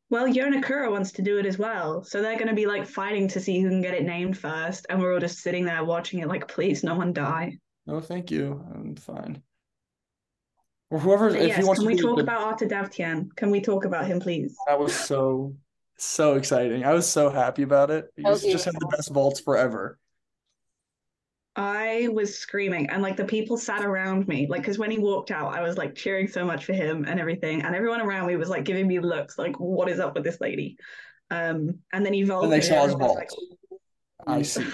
[0.09, 2.05] Well, Yonekura wants to do it as well.
[2.05, 4.87] So they're going to be like fighting to see who can get it named first.
[4.89, 7.59] And we're all just sitting there watching it, like, please, no one die.
[7.89, 8.65] No, thank you.
[8.73, 9.43] I'm fine.
[10.91, 13.35] Or whoever But if yes, he wants can to we talk the- about Artur Davtyan?
[13.35, 14.57] Can we talk about him, please?
[14.69, 15.57] that was so
[15.99, 16.85] so exciting.
[16.85, 18.07] I was so happy about it.
[18.15, 19.99] He So just, just had the best vaults forever.
[21.57, 25.31] I was screaming, and like the people sat around me, like, because when he walked
[25.31, 27.63] out, I was like cheering so much for him and everything.
[27.63, 30.41] And everyone around me was like giving me looks like, what is up with this
[30.41, 30.77] lady?
[31.31, 32.53] Um, and then he vaulted.
[32.53, 33.17] they saw his vault.
[33.17, 33.31] like,
[34.27, 34.67] I see.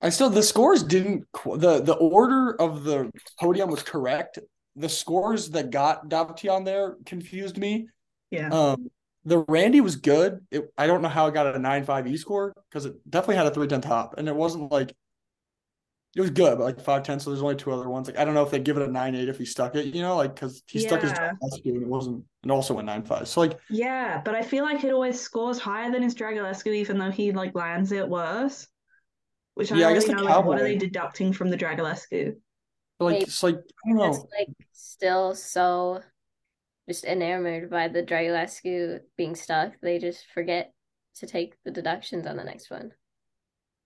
[0.00, 3.10] I still the scores didn't the the order of the
[3.40, 4.38] podium was correct.
[4.76, 7.88] The scores that got Davti on there confused me.
[8.30, 8.48] yeah.
[8.50, 8.90] Um,
[9.24, 10.46] the Randy was good.
[10.50, 13.36] It, I don't know how it got a nine five e score because it definitely
[13.36, 14.94] had a three ten top, and it wasn't like
[16.16, 17.20] it was good, but like five ten.
[17.20, 18.08] So there's only two other ones.
[18.08, 19.94] Like I don't know if they give it a nine eight if he stuck it,
[19.94, 21.32] you know, like because he stuck his Yeah.
[21.42, 23.28] Dragulescu and it wasn't, and also went nine five.
[23.28, 26.98] So like Yeah, but I feel like it always scores higher than his Dragulescu, even
[26.98, 28.66] though he like lands it worse.
[29.54, 31.50] Which I Yeah, I don't guess really the know, like, what are they deducting from
[31.50, 32.36] the Dragulescu?
[33.00, 33.24] like Maybe.
[33.24, 36.02] it's like I don't It's like still so
[36.88, 39.74] just enamored by the Dragulescu being stuck.
[39.82, 40.72] They just forget
[41.16, 42.92] to take the deductions on the next one.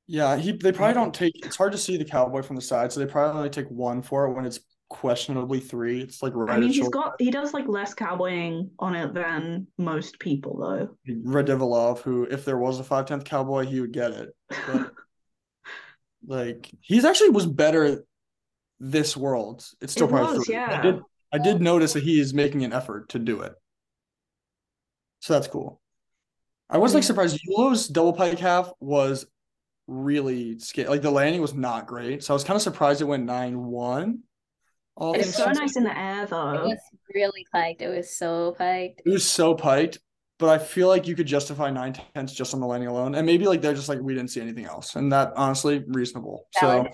[0.07, 1.45] Yeah, he they probably don't take.
[1.47, 4.03] It's hard to see the cowboy from the side, so they probably only take one
[4.03, 6.01] for it when it's questionably three.
[6.03, 6.91] It's like right I mean, he's shoulder.
[6.91, 10.97] got he does like less cowboying on it than most people, though.
[11.09, 14.31] Radivilov, who if there was a five tenth cowboy, he would get it.
[14.67, 14.93] But
[16.27, 18.05] like he's actually was better
[18.81, 19.65] this world.
[19.81, 20.55] It's still It probably was, three.
[20.55, 20.79] yeah.
[20.79, 21.01] I did
[21.33, 23.55] I did notice that he is making an effort to do it.
[25.21, 25.81] So that's cool.
[26.69, 29.27] I was like surprised Yulo's double pike half was
[29.87, 30.89] really scared.
[30.89, 32.23] Like the landing was not great.
[32.25, 34.19] So I was kind of surprised it went 9-1.
[34.97, 36.53] All It's so nice in the air, though.
[36.53, 36.79] It was
[37.15, 37.81] really piked.
[37.81, 39.03] It was so piked.
[39.07, 39.99] It was so piked,
[40.39, 43.15] but I feel like you could justify nine tenths just on the landing alone.
[43.15, 44.95] And maybe like they're just like we didn't see anything else.
[44.95, 46.47] And that honestly reasonable.
[46.53, 46.91] So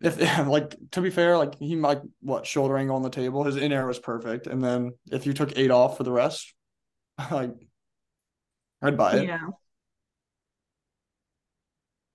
[0.00, 0.18] Valid.
[0.18, 3.56] if like to be fair, like he might what shoulder angle on the table, his
[3.56, 4.46] in air was perfect.
[4.46, 6.54] And then if you took eight off for the rest,
[7.30, 7.52] like
[8.80, 9.26] I'd buy it.
[9.26, 9.48] Yeah.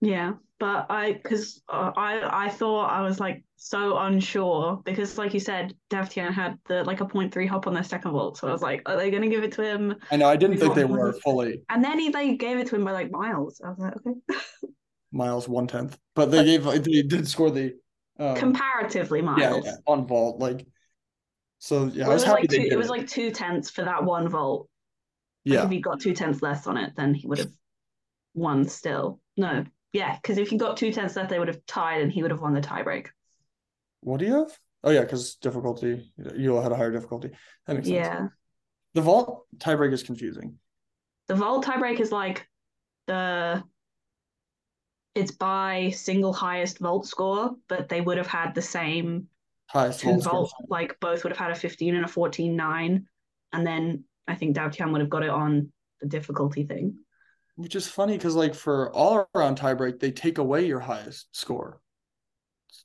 [0.03, 5.33] Yeah, but I because uh, I I thought I was like so unsure because like
[5.33, 8.49] you said, Davtyan had the like a point three hop on their second vault, so
[8.49, 9.95] I was like, are they gonna give it to him?
[10.11, 12.75] I know I didn't think they were fully And then he they gave it to
[12.75, 13.61] him by like miles.
[13.63, 14.37] I was like, okay,
[15.13, 17.73] miles one tenth, but they gave they did score the
[18.19, 19.65] um, comparatively yeah, miles.
[19.65, 20.67] yeah on vault like.
[21.59, 23.07] So yeah, Well, I was it was happy like they two, did it was like
[23.07, 24.67] two tenths for that one vault.
[25.45, 25.63] Like yeah.
[25.63, 27.51] if he got two tenths less on it, then he would have
[28.33, 29.21] won still.
[29.37, 29.63] No,
[29.93, 32.31] Yeah, because if he got two tenths left, they would have tied, and he would
[32.31, 33.07] have won the tiebreak.
[34.01, 34.59] What do you have?
[34.83, 36.11] Oh yeah, because difficulty.
[36.35, 37.29] You had a higher difficulty.
[37.67, 37.95] That makes sense.
[37.95, 38.27] Yeah,
[38.95, 40.57] The vault tiebreak is confusing.
[41.27, 42.47] the vault tiebreak is like
[43.07, 43.63] the
[45.15, 49.27] it's by single highest vault score, but they would have had the same
[49.69, 50.31] Highest two vault score.
[50.33, 53.05] vault, like both would have had a 15 and a 14 9.
[53.53, 55.71] And then I think Davtyan would have got it on
[56.01, 56.97] the difficulty thing.
[57.55, 61.79] Which is funny because like for all around tiebreak, they take away your highest score.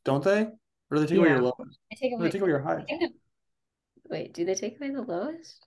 [0.05, 0.43] Don't they?
[0.91, 1.79] Or do they take away your lowest?
[1.93, 2.25] I take away.
[2.25, 2.93] They take away your highest.
[4.11, 5.65] Wait, do they take away the lowest?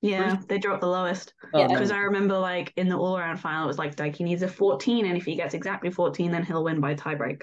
[0.00, 1.32] Yeah, they dropped the lowest.
[1.54, 1.68] Oh, Yeah.
[1.68, 1.96] Because no.
[1.96, 5.06] I remember like in the all around final, it was like Daiki needs a 14,
[5.06, 7.42] and if he gets exactly 14, then he'll win by tiebreak.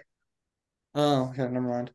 [0.93, 1.91] Oh, okay, never mind.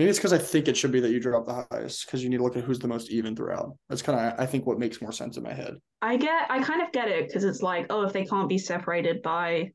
[0.00, 2.30] Maybe it's because I think it should be that you drop the highest because you
[2.30, 3.76] need to look at who's the most even throughout.
[3.90, 5.74] That's kind of I think what makes more sense in my head.
[6.00, 8.56] I get, I kind of get it because it's like, oh, if they can't be
[8.56, 9.72] separated by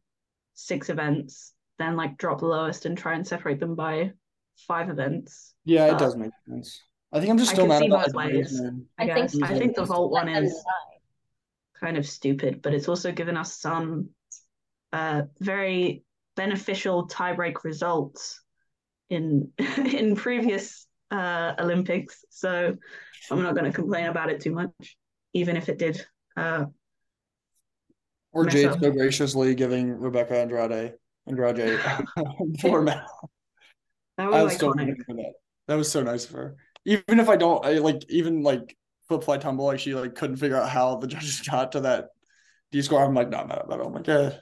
[0.56, 4.14] six events, then like drop the lowest and try and separate them by
[4.68, 5.54] five events.
[5.64, 6.82] Yeah, Uh, it does make sense.
[7.14, 8.62] I think I'm just I still can mad see about both like ways.
[8.98, 9.32] I, I guess.
[9.34, 10.60] think I think the Just vault one is
[11.80, 14.10] kind of stupid, but it's also given us some
[14.92, 16.04] uh, very
[16.36, 18.42] beneficial tiebreak results
[19.10, 22.26] in in previous uh, Olympics.
[22.30, 22.76] So
[23.32, 24.98] I'm not going to complain about it too much,
[25.34, 26.06] even if it did.
[26.38, 26.66] Uh,
[28.34, 30.96] Or Jade so graciously giving Rebecca Andrade
[31.28, 31.80] Andrade
[32.62, 33.32] four medal.
[34.18, 34.90] that I was was so iconic.
[34.90, 35.34] happy for that.
[35.68, 36.56] That was so nice of her.
[36.86, 38.78] Even if I don't, I like even like
[39.08, 42.10] flip fly tumble, like she like couldn't figure out how the judges got to that
[42.72, 43.04] D score.
[43.04, 43.86] I'm like, not mad about it.
[43.86, 44.34] I'm like, yeah,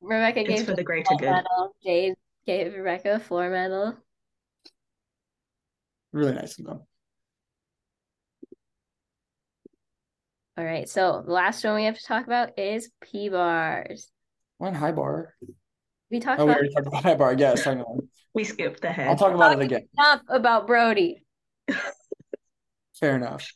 [0.00, 1.30] Rebecca It's gave for the greater good.
[1.30, 1.74] medal.
[1.84, 2.14] Jade
[2.46, 3.96] gave Rebecca a floor medal.
[6.12, 6.80] really nice of them.
[10.58, 14.10] All right, so the last one we have to talk about is P bars.
[14.58, 15.34] One high bar.
[16.10, 17.30] We talked Oh, we about already talked about high bar.
[17.30, 17.64] I guess.
[17.64, 17.82] Hang.
[18.34, 19.08] We skipped ahead.
[19.08, 19.88] I'll talk about it again.
[19.98, 21.22] enough about Brody.
[23.00, 23.50] Fair enough.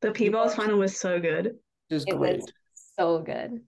[0.00, 1.46] the P-Bars final was so good.
[1.90, 2.40] It was It great.
[2.40, 2.52] was
[2.98, 3.60] so good.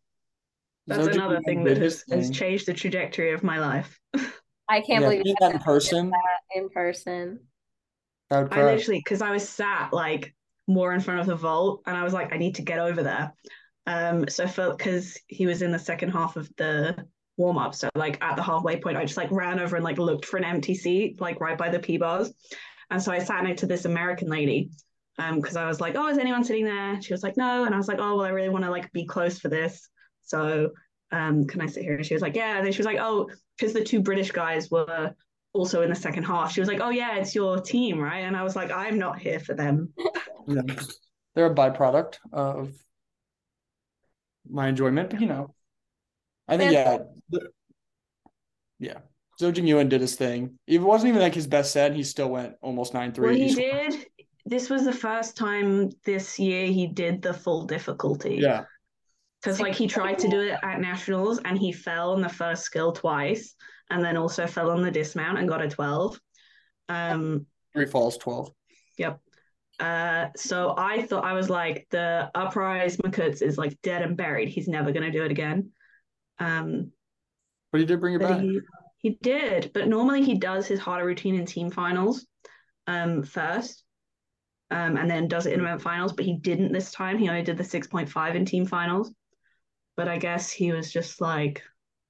[0.87, 3.99] That's Zoji another thing that has, his has changed the trajectory of my life.
[4.69, 7.41] I can't Yeah, believe seeing you that in person, that in person.
[8.31, 8.63] I would I cry.
[8.63, 10.35] literally, because I was sat like
[10.67, 13.03] more in front of the vault, and I was like, I need to get over
[13.03, 13.33] there.
[13.87, 17.07] Um, so for because he was in the second half of the
[17.37, 19.99] warm up, so like at the halfway point, I just like ran over and like
[19.99, 22.33] looked for an empty seat, like right by the P bars,
[22.91, 24.71] and so I sat next to this American lady,
[25.19, 27.01] um, because I was like, oh, is anyone sitting there?
[27.03, 28.93] She was like, no, and I was like, oh, well, I really want to like
[28.93, 29.89] be close for this,
[30.25, 30.71] so
[31.13, 31.95] um, can I sit here?
[31.95, 34.31] And she was like, yeah, and then she was like, oh, because the two British
[34.33, 35.15] guys were
[35.55, 36.53] also in the second half.
[36.53, 39.19] She was like, "Oh yeah, it's your team, right?" And I was like, "I'm not
[39.19, 39.95] here for them."
[40.47, 40.61] Yeah.
[41.35, 42.71] They're a byproduct of
[44.47, 45.55] my enjoyment, but you know,
[46.47, 46.99] I think yeah,
[48.79, 48.99] yeah.
[49.39, 50.59] So Zou Jingyuan did his thing.
[50.67, 51.95] It wasn't even like his best set.
[51.95, 53.29] He still went almost nine three.
[53.29, 54.07] Well, he did.
[54.45, 58.37] This was the first time this year he did the full difficulty.
[58.43, 58.65] Yeah,
[59.45, 62.63] Because like he tried to do it at nationals and he fell on the first
[62.63, 63.55] skill twice,
[63.91, 66.19] and then also fell on the dismount and got a twelve.
[66.89, 67.45] Um.
[67.75, 68.51] three falls twelve.
[68.97, 69.21] Yep.
[69.81, 74.49] Uh, so I thought I was like the uprise Makuts is like dead and buried.
[74.49, 75.73] He's never gonna do it again.
[76.39, 76.93] Um,
[77.71, 78.41] But he did bring it back.
[78.41, 78.61] he,
[78.99, 82.27] he did, but normally he does his harder routine in team finals
[82.87, 83.83] um, first,
[84.71, 86.13] um, and then does it in event finals.
[86.13, 87.19] But he didn't this time.
[87.19, 89.13] He only did the six point five in team finals.
[89.97, 91.63] But I guess he was just like,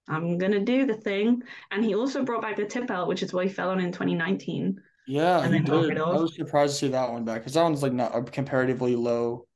[0.09, 3.33] I'm gonna do the thing, and he also brought back the tip out, which is
[3.33, 4.81] what he fell on in 2019.
[5.07, 5.99] Yeah, and he then did.
[5.99, 8.97] I was surprised to see that one back because that one's like not a comparatively
[8.97, 9.47] low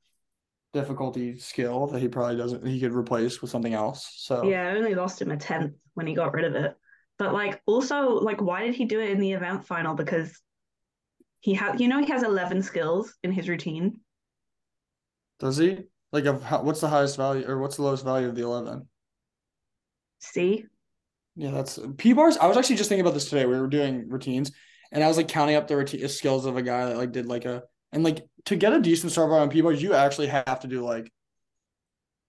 [0.73, 4.11] difficulty skill that he probably doesn't he could replace with something else.
[4.17, 6.75] So Yeah, I only lost him a tenth when he got rid of it.
[7.17, 9.93] But like, also, like, why did he do it in the event final?
[9.93, 10.39] Because
[11.41, 13.99] he had, you know, he has 11 skills in his routine.
[15.39, 15.83] does he?
[16.11, 18.87] Like of how, what's the highest value or what's the lowest value of the eleven?
[20.19, 20.65] See,
[21.35, 22.37] Yeah, that's P bars.
[22.37, 23.45] I was actually just thinking about this today.
[23.45, 24.51] We were doing routines,
[24.91, 27.11] and I was like counting up the routine uh, skills of a guy that like
[27.11, 29.93] did like a and like to get a decent star bar on P bars, you
[29.93, 31.11] actually have to do like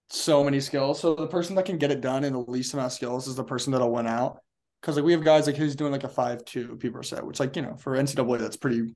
[0.09, 0.99] so many skills.
[0.99, 3.35] So the person that can get it done in the least amount of skills is
[3.35, 4.39] the person that'll win out.
[4.81, 7.25] Because like we have guys like who's doing like a five two P bar set,
[7.25, 8.95] which like you know for NCAA that's pretty,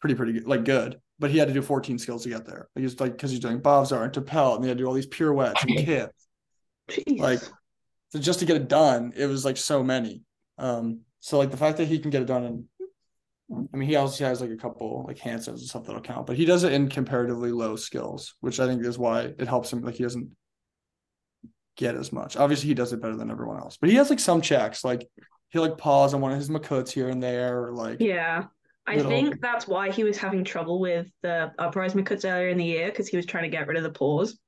[0.00, 1.00] pretty pretty good, like good.
[1.18, 2.68] But he had to do fourteen skills to get there.
[2.74, 4.94] Like he's like because he's doing bobs and Tippelt, and he had to do all
[4.94, 6.26] these pirouettes and kips.
[6.90, 7.18] Jeez.
[7.18, 7.40] Like
[8.10, 10.22] so just to get it done, it was like so many.
[10.58, 12.68] Um, so like the fact that he can get it done in
[13.52, 16.36] I mean, he also has like a couple like handstands and stuff that'll count, but
[16.36, 19.82] he does it in comparatively low skills, which I think is why it helps him.
[19.82, 20.30] Like he doesn't
[21.76, 22.36] get as much.
[22.36, 24.82] Obviously, he does it better than everyone else, but he has like some checks.
[24.82, 25.06] Like
[25.50, 28.44] he like pause on one of his makuts here and there, or like Yeah.
[28.86, 32.58] I Little- think that's why he was having trouble with the uprise Makuts earlier in
[32.58, 34.38] the year because he was trying to get rid of the pause.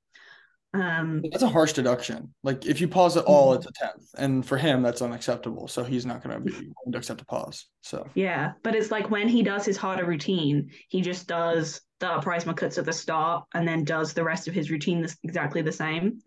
[0.74, 2.34] Um, that's a harsh deduction.
[2.42, 5.68] Like if you pause at all, it's a tenth, and for him that's unacceptable.
[5.68, 7.66] So he's not going to be willing to accept a pause.
[7.80, 12.12] So yeah, but it's like when he does his harder routine, he just does the
[12.12, 15.62] uprise Makuts at the start and then does the rest of his routine this, exactly
[15.62, 16.20] the same.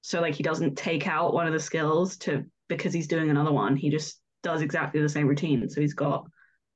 [0.00, 3.52] So like he doesn't take out one of the skills to because he's doing another
[3.52, 3.76] one.
[3.76, 5.68] He just does exactly the same routine.
[5.68, 6.26] So he's got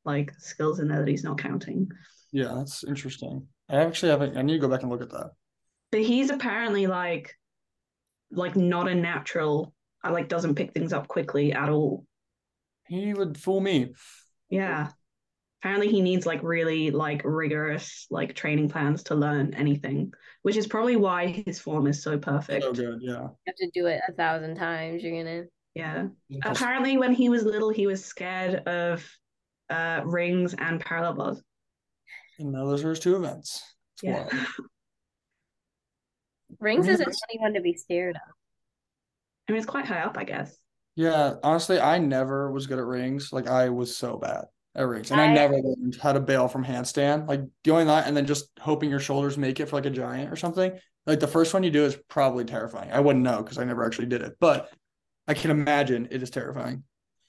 [0.04, 1.88] like skills in there that he's not counting.
[2.32, 3.46] yeah, that's interesting.
[3.68, 4.36] I actually haven't.
[4.36, 5.30] I need to go back and look at that.
[5.90, 7.34] But he's apparently like
[8.30, 9.72] like not a natural.
[10.02, 12.04] I like doesn't pick things up quickly at all.
[12.88, 13.94] He would fool me.
[14.50, 14.90] Yeah.
[15.62, 20.66] Apparently he needs like really like rigorous like training plans to learn anything, which is
[20.66, 22.64] probably why his form is so perfect.
[22.64, 23.22] So good, yeah.
[23.22, 25.02] You have to do it a thousand times.
[25.02, 25.44] You're gonna.
[25.74, 26.08] Yeah.
[26.44, 29.02] Apparently when he was little he was scared of
[29.70, 31.42] uh rings and parallel bars.
[32.38, 33.62] And now those are his two events.
[33.94, 34.28] It's Yeah.
[34.32, 34.32] wild.
[36.60, 38.22] Rings Yeah, isn't that's- anyone to be scared of.
[39.48, 40.56] I mean it's quite high up, I guess.
[40.96, 43.32] Yeah, honestly, I never was good at rings.
[43.32, 44.44] Like I was so bad
[44.76, 47.28] at rings, and I, I- never learned how to bail from handstand.
[47.28, 50.32] Like doing that and then just hoping your shoulders make it for like a giant
[50.32, 50.72] or something.
[51.06, 52.90] Like the first one you do is probably terrifying.
[52.90, 54.70] I wouldn't know because I never actually did it, but
[55.28, 56.84] I can imagine it is terrifying.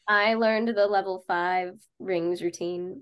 [0.07, 3.01] I learned the level five rings routine.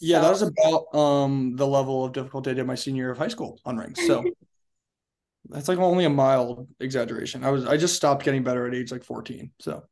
[0.00, 3.18] Yeah, that was about um the level of difficulty I did my senior year of
[3.18, 4.04] high school on rings.
[4.06, 4.24] So
[5.48, 7.44] that's like only a mild exaggeration.
[7.44, 9.50] I was I just stopped getting better at age like 14.
[9.60, 9.84] So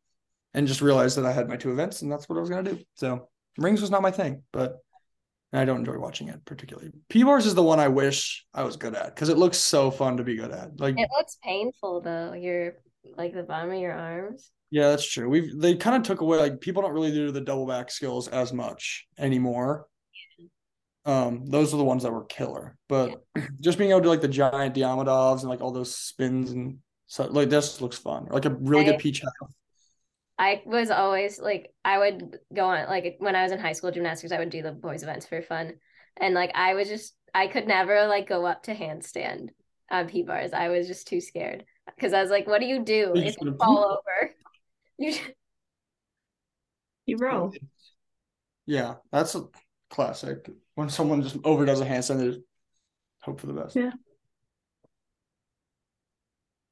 [0.53, 2.71] and just realized that I had my two events and that's what I was gonna
[2.71, 2.79] do.
[2.95, 4.79] So rings was not my thing, but
[5.53, 6.91] I don't enjoy watching it particularly.
[7.09, 9.91] P bars is the one I wish I was good at because it looks so
[9.91, 10.79] fun to be good at.
[10.81, 12.33] Like It looks painful though.
[12.33, 12.75] Your
[13.17, 14.51] like the bottom of your arms.
[14.75, 15.29] Yeah, that's true.
[15.29, 18.27] We've they kind of took away like people don't really do the double back skills
[18.27, 19.87] as much anymore.
[21.05, 22.77] Um, those are the ones that were killer.
[22.89, 23.23] But
[23.61, 26.79] just being able to do like the giant Diamidovs and like all those spins and
[27.07, 28.27] so like this looks fun.
[28.29, 29.49] Like a really I- good peach half.
[30.41, 33.93] I was always like I would go on like when I was in high school
[33.93, 35.75] gymnastics, I would do the boys events for fun.
[36.17, 39.51] And like I was just I could never like go up to handstand
[39.89, 40.53] on P bars.
[40.53, 41.65] I was just too scared.
[41.95, 44.35] Because I was like, what do you do if you fall over?
[44.99, 45.15] You
[47.07, 47.53] You roll.
[48.67, 49.45] Yeah, that's a
[49.91, 50.49] classic.
[50.75, 52.41] When someone just overdoes a handstand, they just
[53.21, 53.77] hope for the best.
[53.77, 53.91] Yeah.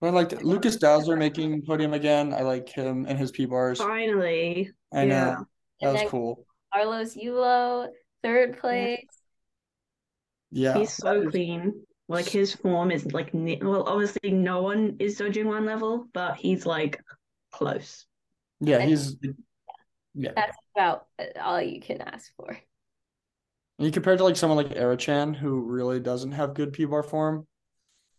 [0.00, 2.32] But I liked Lukas Dauser making podium again.
[2.34, 3.78] I like him and his P bars.
[3.78, 4.70] Finally.
[4.92, 5.14] I know.
[5.14, 5.36] yeah.
[5.80, 6.46] That And was cool.
[6.72, 7.88] Carlos Yulo,
[8.22, 9.06] third place.
[10.50, 10.78] Yeah.
[10.78, 11.84] He's so clean.
[12.08, 16.66] Like his form is like well, obviously no one is Zou Jingyuan level, but he's
[16.66, 17.00] like
[17.52, 18.06] close.
[18.64, 19.16] Yeah, And- he's
[20.14, 20.32] yeah.
[20.36, 21.06] That's about
[21.40, 22.50] all you can ask for.
[22.50, 27.02] And you compared to like someone like Arıcan who really doesn't have good P bar
[27.02, 27.46] form.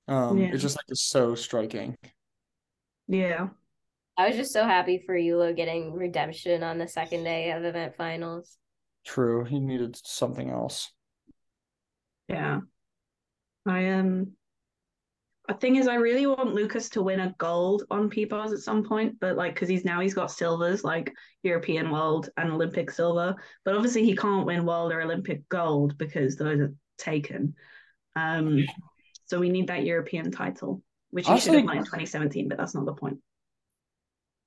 [0.07, 0.47] Um, Yeah.
[0.51, 1.95] it's just like it's so striking.
[3.07, 3.49] Yeah.
[4.17, 7.95] I was just so happy for Yulo getting redemption on the second day of event
[7.95, 8.57] finals.
[9.05, 9.43] True.
[9.45, 10.91] He needed something else.
[12.27, 12.59] Yeah.
[13.65, 14.33] I um
[15.47, 18.83] the thing is I really want Lukas to win a gold on P at some
[18.83, 21.13] point, but like because he's now he's got silvers like
[21.43, 23.35] European world and Olympic silver.
[23.65, 27.55] But obviously he can't win world or Olympic gold because those are taken.
[28.15, 28.65] Um
[29.25, 32.75] so we need that European title, which he should have won in 2017, but that's
[32.75, 33.19] not the point.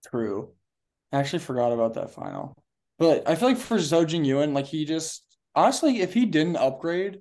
[0.09, 0.51] True.
[1.13, 2.55] I actually forgot about that final.
[2.99, 5.25] But I feel like for Zou Jingyuan, like he just
[5.55, 7.21] honestly, if he didn't upgrade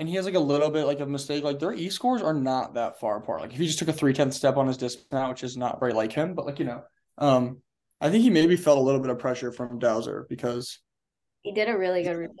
[0.00, 2.32] and he has like a little bit like a mistake, like their E scores are
[2.32, 3.42] not that far apart.
[3.42, 5.78] Like if he just took a three tenth step on his dismount, which is not
[5.78, 6.82] very like him, but like you know,
[7.18, 7.58] um,
[8.00, 10.78] I think he maybe felt a little bit of pressure from Dauser because
[11.42, 12.36] He did a really good routine.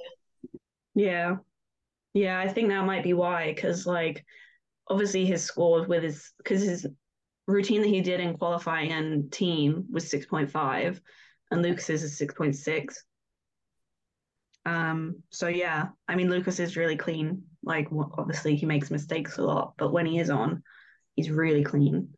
[0.94, 1.36] Yeah.
[2.14, 4.24] Yeah, I think that might be why, because like
[4.88, 6.86] obviously his scores with his because his
[7.46, 10.98] routine that he did in qualifying and team was 6.5
[11.50, 12.94] and Lukas's is 6.6.
[14.64, 17.42] Um, so yeah, I mean Lukas is really clean.
[17.62, 20.62] Like obviously he makes mistakes a lot, but when he is on,
[21.16, 22.08] he's really clean.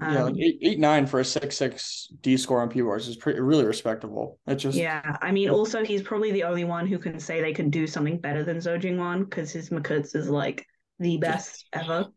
[0.00, 3.08] yeah, like Um, eight eight nine for a six six D score on P bars
[3.08, 4.38] is pretty really respectable.
[4.46, 7.54] It just Yeah, I mean, also he's probably the only one who can say they
[7.54, 10.66] can do something better than Zou Jingyuan because his Makuts is like
[10.98, 12.08] the best ever.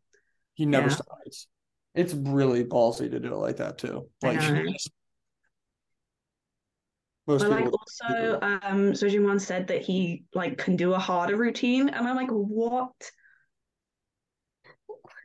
[0.56, 0.95] he never Yeah.
[0.95, 1.47] stops.
[1.93, 4.10] It's really ballsy to do it like that too.
[4.22, 4.41] Like.
[7.27, 11.89] Most But like also, um, Sojin said that he like can do a harder routine,
[11.89, 12.93] and I'm like, what?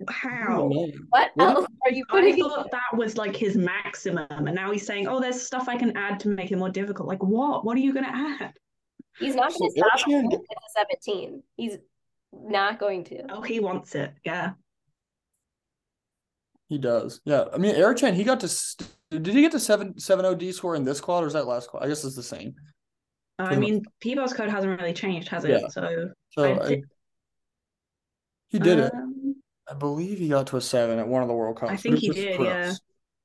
[0.09, 0.69] How?
[1.11, 2.39] What What else are you I putting?
[2.39, 5.77] in thought that was like his maximum, and now he's saying, "Oh, there's stuff I
[5.77, 7.67] can add to make it more difficult." Like what?
[7.67, 8.09] What are you gonna
[8.41, 8.55] add?
[9.19, 10.41] He's not going to stop at the
[11.05, 11.43] 17.
[11.57, 11.77] He's
[12.33, 13.25] not going to.
[13.31, 14.15] Oh, he wants it.
[14.25, 14.53] Yeah.
[16.69, 17.21] He does.
[17.27, 17.45] Yeah.
[17.53, 18.49] I mean, Arıcan, he got to.
[18.49, 21.47] St- did he get to seven seven OD score in this quad or is that
[21.47, 21.85] last quad?
[21.85, 22.55] I guess it's the same.
[23.39, 25.51] Uh, I mean, P-Bar's code hasn't really changed, has it?
[25.51, 25.69] Yeah.
[25.69, 26.83] So So I I,
[28.49, 28.93] he did it.
[28.95, 29.37] um,
[29.69, 31.73] I believe he got to a seven at one of the World Cups.
[31.73, 32.73] I think he did, yeah.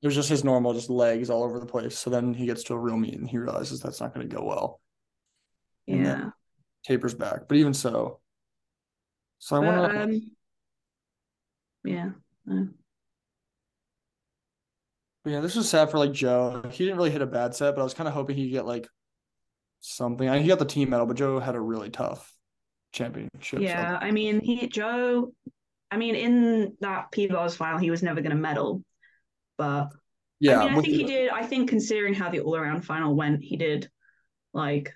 [0.02, 1.98] It was just his normal, just legs all over the place.
[1.98, 4.36] So then he gets to a real meet and he realizes that's not going to
[4.36, 4.80] go well.
[5.88, 6.30] Yeah.
[6.84, 7.48] tapers back.
[7.48, 8.20] But even so,
[9.40, 10.02] so I want to.
[10.02, 10.32] um,
[11.84, 12.10] yeah.
[12.52, 12.66] uh,
[15.26, 16.62] yeah, this was sad for like Joe.
[16.72, 18.66] He didn't really hit a bad set, but I was kind of hoping he'd get
[18.66, 18.88] like
[19.82, 20.28] something.
[20.30, 22.32] I mean, he got the team medal, but Joe had a really tough
[22.92, 23.60] championship.
[23.60, 25.34] so- Yeah, I mean, he Joe.
[25.92, 28.84] I mean, in that P-Bar's final, he was never going to medal,
[29.58, 29.90] but
[30.40, 30.60] yeah.
[30.62, 31.30] I mean, I think he did.
[31.30, 33.90] I think considering how the all-around final went, he did
[34.54, 34.94] like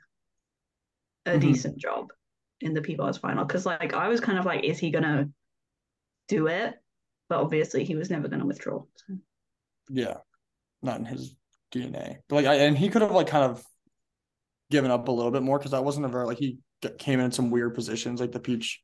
[1.25, 1.41] a Mhm.
[1.41, 2.07] decent job
[2.61, 3.45] in the P-Bar's final.
[3.45, 5.29] Because like I was kind of like, is he gonna
[6.27, 6.75] do it?
[7.29, 8.83] But obviously, he was never going to withdraw.
[8.95, 9.17] So.
[9.89, 10.17] Yeah,
[10.81, 11.35] not in his
[11.73, 12.17] DNA.
[12.27, 13.63] But like, I and he could have like kind of
[14.71, 16.59] given up a little bit more because that wasn't a very like he
[16.97, 18.81] came in some weird positions like the peach.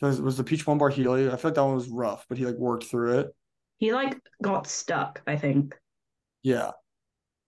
[0.00, 1.26] Was was the peach one bar Healy?
[1.28, 3.28] I feel like that one was rough, but he like worked through it.
[3.78, 5.22] He like got stuck.
[5.26, 5.76] I think.
[6.42, 6.70] Yeah.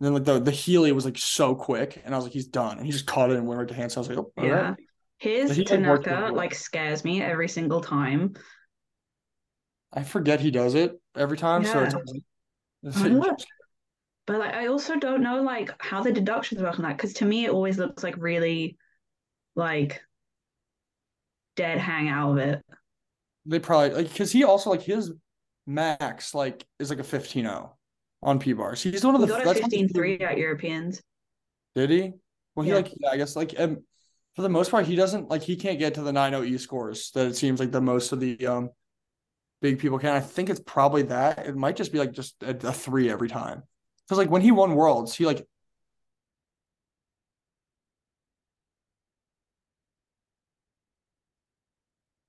[0.01, 2.47] And then like the the Healy was like so quick, and I was like, he's
[2.49, 2.79] done.
[2.79, 3.93] And he just caught it and went right to hand.
[3.93, 4.51] So I was like, oh, Yeah.
[4.69, 4.75] right.
[5.19, 6.35] His But he, Tanaka well.
[6.35, 8.35] like scares me every single time.
[9.93, 11.65] I forget he does it every time.
[11.65, 12.01] So it's, Yeah.
[12.01, 12.23] always-
[12.83, 12.97] it's
[13.31, 13.45] I.
[14.27, 17.25] But like, I also don't know like how the deductions work on that because to
[17.25, 18.77] me it always looks like really
[19.55, 20.03] like
[21.55, 22.63] dead hang out of it.
[23.47, 25.13] they probably like because he also like his
[25.67, 27.71] max like is like a 15-0
[28.23, 28.83] on P bars.
[28.83, 31.01] He's one of He the got a that's one of the 15-3 at Europeans.
[31.77, 32.13] Did he?
[32.55, 32.77] Well, he Yeah.
[32.77, 33.79] like yeah, I guess like um,
[34.35, 37.11] for the most part he doesn't like he can't get to the 9-0 E scores
[37.13, 38.71] that it seems like the most of the um
[39.63, 40.15] big people can.
[40.15, 41.47] I think it's probably that.
[41.47, 43.63] It might just be like just a, a three every time.
[44.07, 45.47] Because like when he won worlds, he like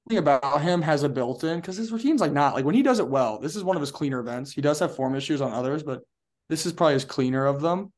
[0.08, 3.00] thing about him has a built-in because his routine's like not like when he does
[3.00, 3.40] it well.
[3.40, 4.52] This is one of his cleaner events.
[4.52, 6.02] He does have form issues on others, but
[6.50, 7.92] this is probably his cleaner of them.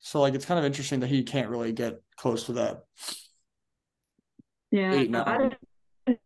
[0.00, 2.84] So like it's kind of interesting that he can't really get close to that.
[4.70, 5.54] Yeah, Eight, I don't.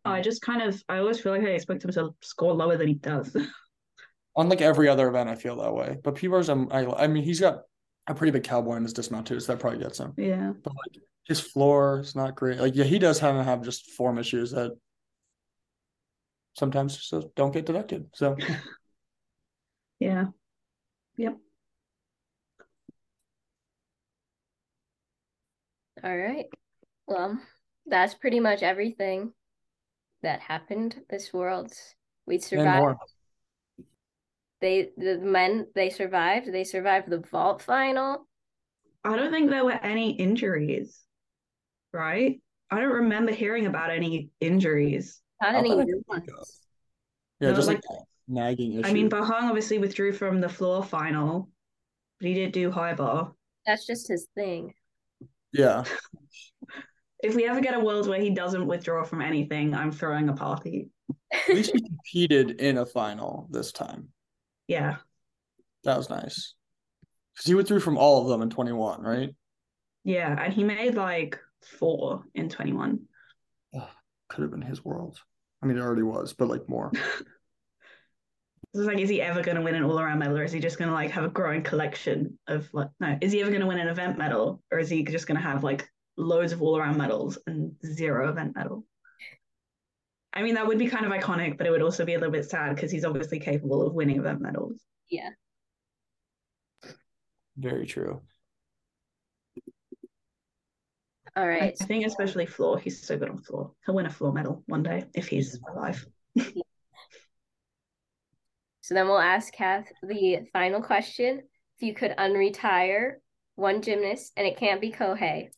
[0.05, 2.88] I just kind of I always feel like I expect him to score lower than
[2.88, 3.36] he does.
[4.36, 5.96] On like every other event, I feel that way.
[6.02, 7.62] But P bars, I'm I, I mean he's got
[8.06, 10.14] a pretty big cowboy in his dismount too, so that probably gets him.
[10.16, 10.52] yeah.
[10.62, 12.59] But like his floor is not great.
[12.59, 14.72] Like yeah, he does have to have just form issues that
[16.55, 18.06] sometimes just don't get deducted.
[18.14, 18.36] So
[20.00, 20.26] Yeah.
[21.16, 21.38] Yep.
[26.05, 26.46] All right.
[27.06, 27.40] Well,
[27.86, 29.32] that's pretty much everything
[30.22, 31.72] that happened this world
[32.26, 32.98] We and survived.
[34.60, 36.52] They the men they survived.
[36.52, 38.26] They survived the vault final.
[39.04, 40.98] I don't think there were any injuries,
[41.92, 42.40] right?
[42.70, 45.20] I don't remember hearing about any injuries.
[45.40, 46.34] Not I'll any let it new go back up.
[46.38, 46.60] ones.
[47.40, 48.86] Yeah, just like, like- nagging issue.
[48.88, 51.48] I mean, Boheng obviously withdrew from the floor final,
[52.18, 53.32] but he did do high bar.
[53.64, 54.74] That's just his thing.
[55.52, 55.84] yeah.
[57.20, 60.32] If we ever get a world where he doesn't withdraw from anything, I'm throwing a
[60.32, 60.90] party.
[61.32, 64.08] At least he competed in a final this time.
[64.68, 64.96] Yeah.
[65.84, 66.54] That was nice.
[67.34, 69.30] Because he withdrew from all of them in 21, right?
[70.04, 70.42] Yeah.
[70.42, 73.00] And he made like four in 21.
[74.28, 75.18] Could have been his world.
[75.62, 76.92] I mean, it already was, but like more.
[78.74, 80.60] It's like, is he ever going to win an all around medal or is he
[80.60, 83.62] just going to like have a growing collection of like, no, is he ever going
[83.62, 85.88] to win an event medal or is he just going to have like
[86.18, 88.84] loads of all around medals and zero event medal?
[90.32, 92.32] I mean, that would be kind of iconic, but it would also be a little
[92.32, 94.80] bit sad because he's obviously capable of winning event medals.
[95.08, 95.30] Yeah.
[97.56, 98.20] Very true.
[101.34, 101.76] All right.
[101.80, 103.72] I think especially floor, he's so good on floor.
[103.86, 106.04] He'll win a floor medal one day if he's alive.
[108.88, 111.42] So then we'll ask Kath the final question.
[111.76, 113.16] If you could unretire
[113.54, 115.50] one gymnast and it can't be Kohei,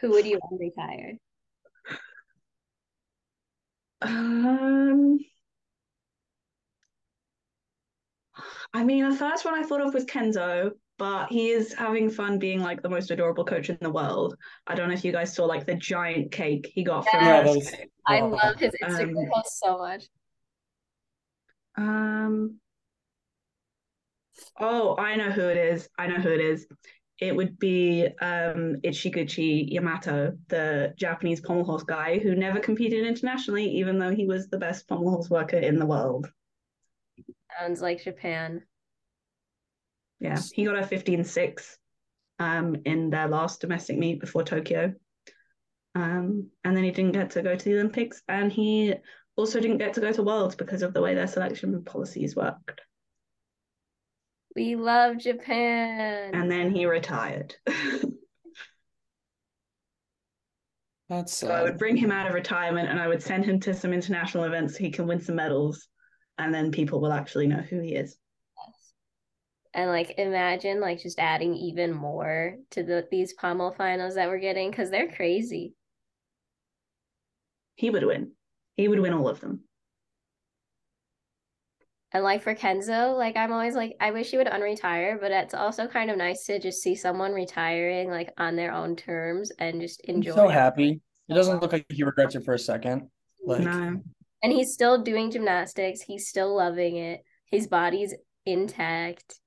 [0.00, 1.18] who would you unretire?
[4.02, 5.18] Um,
[8.72, 12.38] I mean, the first one I thought of was Kenzo, but he is having fun
[12.38, 14.36] being like the most adorable coach in the world.
[14.66, 17.44] I don't know if you guys saw like the giant cake he got from Yeah,
[17.44, 17.70] Yes.
[17.70, 17.88] that.
[18.06, 18.30] I wow.
[18.30, 20.04] love his Instagram Um, post so much.
[21.76, 22.60] Um.
[24.58, 25.88] Oh, I know who it is.
[25.98, 26.66] I know who it is.
[27.20, 33.68] It would be um Ichiguchi Yamato, the Japanese pommel horse guy who never competed internationally,
[33.76, 36.28] even though he was the best pommel horse worker in the world.
[37.58, 38.62] Sounds like Japan.
[40.20, 41.76] Yeah, he got a 15-6
[42.40, 44.94] um in their last domestic meet before Tokyo.
[45.94, 48.94] Um, and then he didn't get to go to the Olympics, and he
[49.36, 52.80] also didn't get to go to Worlds because of the way their selection policies worked.
[54.54, 56.34] We love Japan.
[56.34, 57.54] And then he retired.
[61.08, 63.74] That's So I would bring him out of retirement and I would send him to
[63.74, 65.86] some international events so he can win some medals.
[66.38, 68.16] And then people will actually know who he is.
[69.74, 74.38] And like imagine like just adding even more to the these pommel finals that we're
[74.38, 75.74] getting because they're crazy.
[77.74, 78.32] He would win.
[78.76, 79.64] He would win all of them.
[82.14, 85.52] And like for Kenzo, like I'm always like I wish he would unretire, but it's
[85.52, 89.80] also kind of nice to just see someone retiring like on their own terms and
[89.80, 90.34] just I'm enjoy.
[90.36, 91.00] so happy.
[91.28, 93.08] It doesn't look like he regrets it for a second.
[93.44, 94.00] Like, no.
[94.44, 96.02] And he's still doing gymnastics.
[96.02, 97.22] He's still loving it.
[97.50, 98.14] His body's
[98.46, 99.40] intact.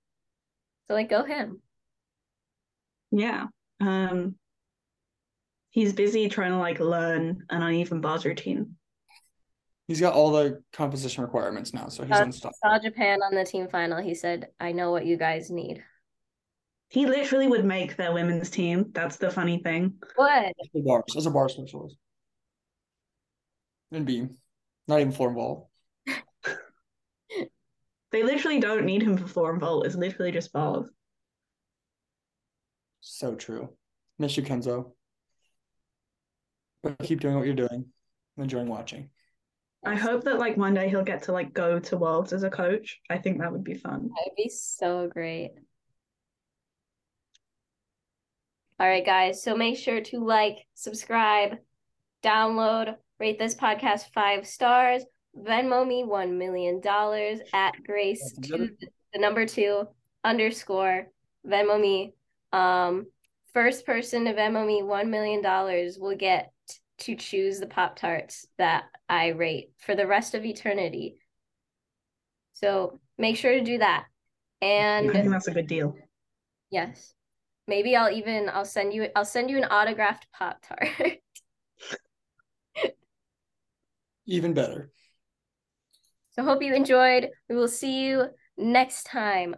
[0.87, 1.61] So like go him.
[3.11, 3.45] Yeah.
[3.79, 4.35] Um
[5.69, 8.75] he's busy trying to like learn an uneven bars routine.
[9.87, 12.57] He's got all the composition requirements now, so he's Uh, unstoppable.
[12.63, 14.01] Saw Japan on the team final.
[14.01, 15.83] He said, "I know what you guys need."
[16.89, 18.91] He literally would make the women's team.
[18.93, 19.99] That's the funny thing.
[20.15, 20.45] What?
[20.45, 21.97] As a bars, as a bar specialist.
[23.91, 24.37] And beam.
[24.87, 25.69] Not even floor ball.
[28.09, 29.85] They literally don't need him for floor and vault.
[29.85, 30.89] It's literally just bars.
[33.01, 33.75] So true.
[34.17, 34.93] Miss you, Kenzo.
[36.83, 37.91] But keep doing what you're doing.
[38.37, 39.09] I'm enjoying watching.
[39.85, 42.49] I hope that like one day he'll get to like go to worlds as a
[42.49, 42.99] coach.
[43.09, 44.09] I think that would be fun.
[44.15, 45.51] That'd be so great.
[48.79, 49.41] All right, guys.
[49.41, 51.57] So make sure to like, subscribe,
[52.23, 55.03] download, rate this podcast five stars,
[55.35, 56.81] Venmo me $1 million
[57.53, 58.69] at Grace That's to
[59.13, 59.87] the number two
[60.23, 61.07] underscore
[61.45, 62.13] Venmo me.
[62.53, 63.07] Um,
[63.53, 65.41] first person to Venmo me $1 million
[65.99, 66.51] will get
[66.99, 71.19] to choose the Pop Tarts that I rate for the rest of eternity.
[72.53, 74.05] So make sure to do that.
[74.61, 75.95] And I think And that's a good deal.
[76.69, 77.13] yes,
[77.67, 80.89] maybe I'll even I'll send you I'll send you an autographed Pop Tart.
[84.27, 84.91] Even better.
[86.31, 87.29] so hope you enjoyed.
[87.49, 89.55] We will see you next time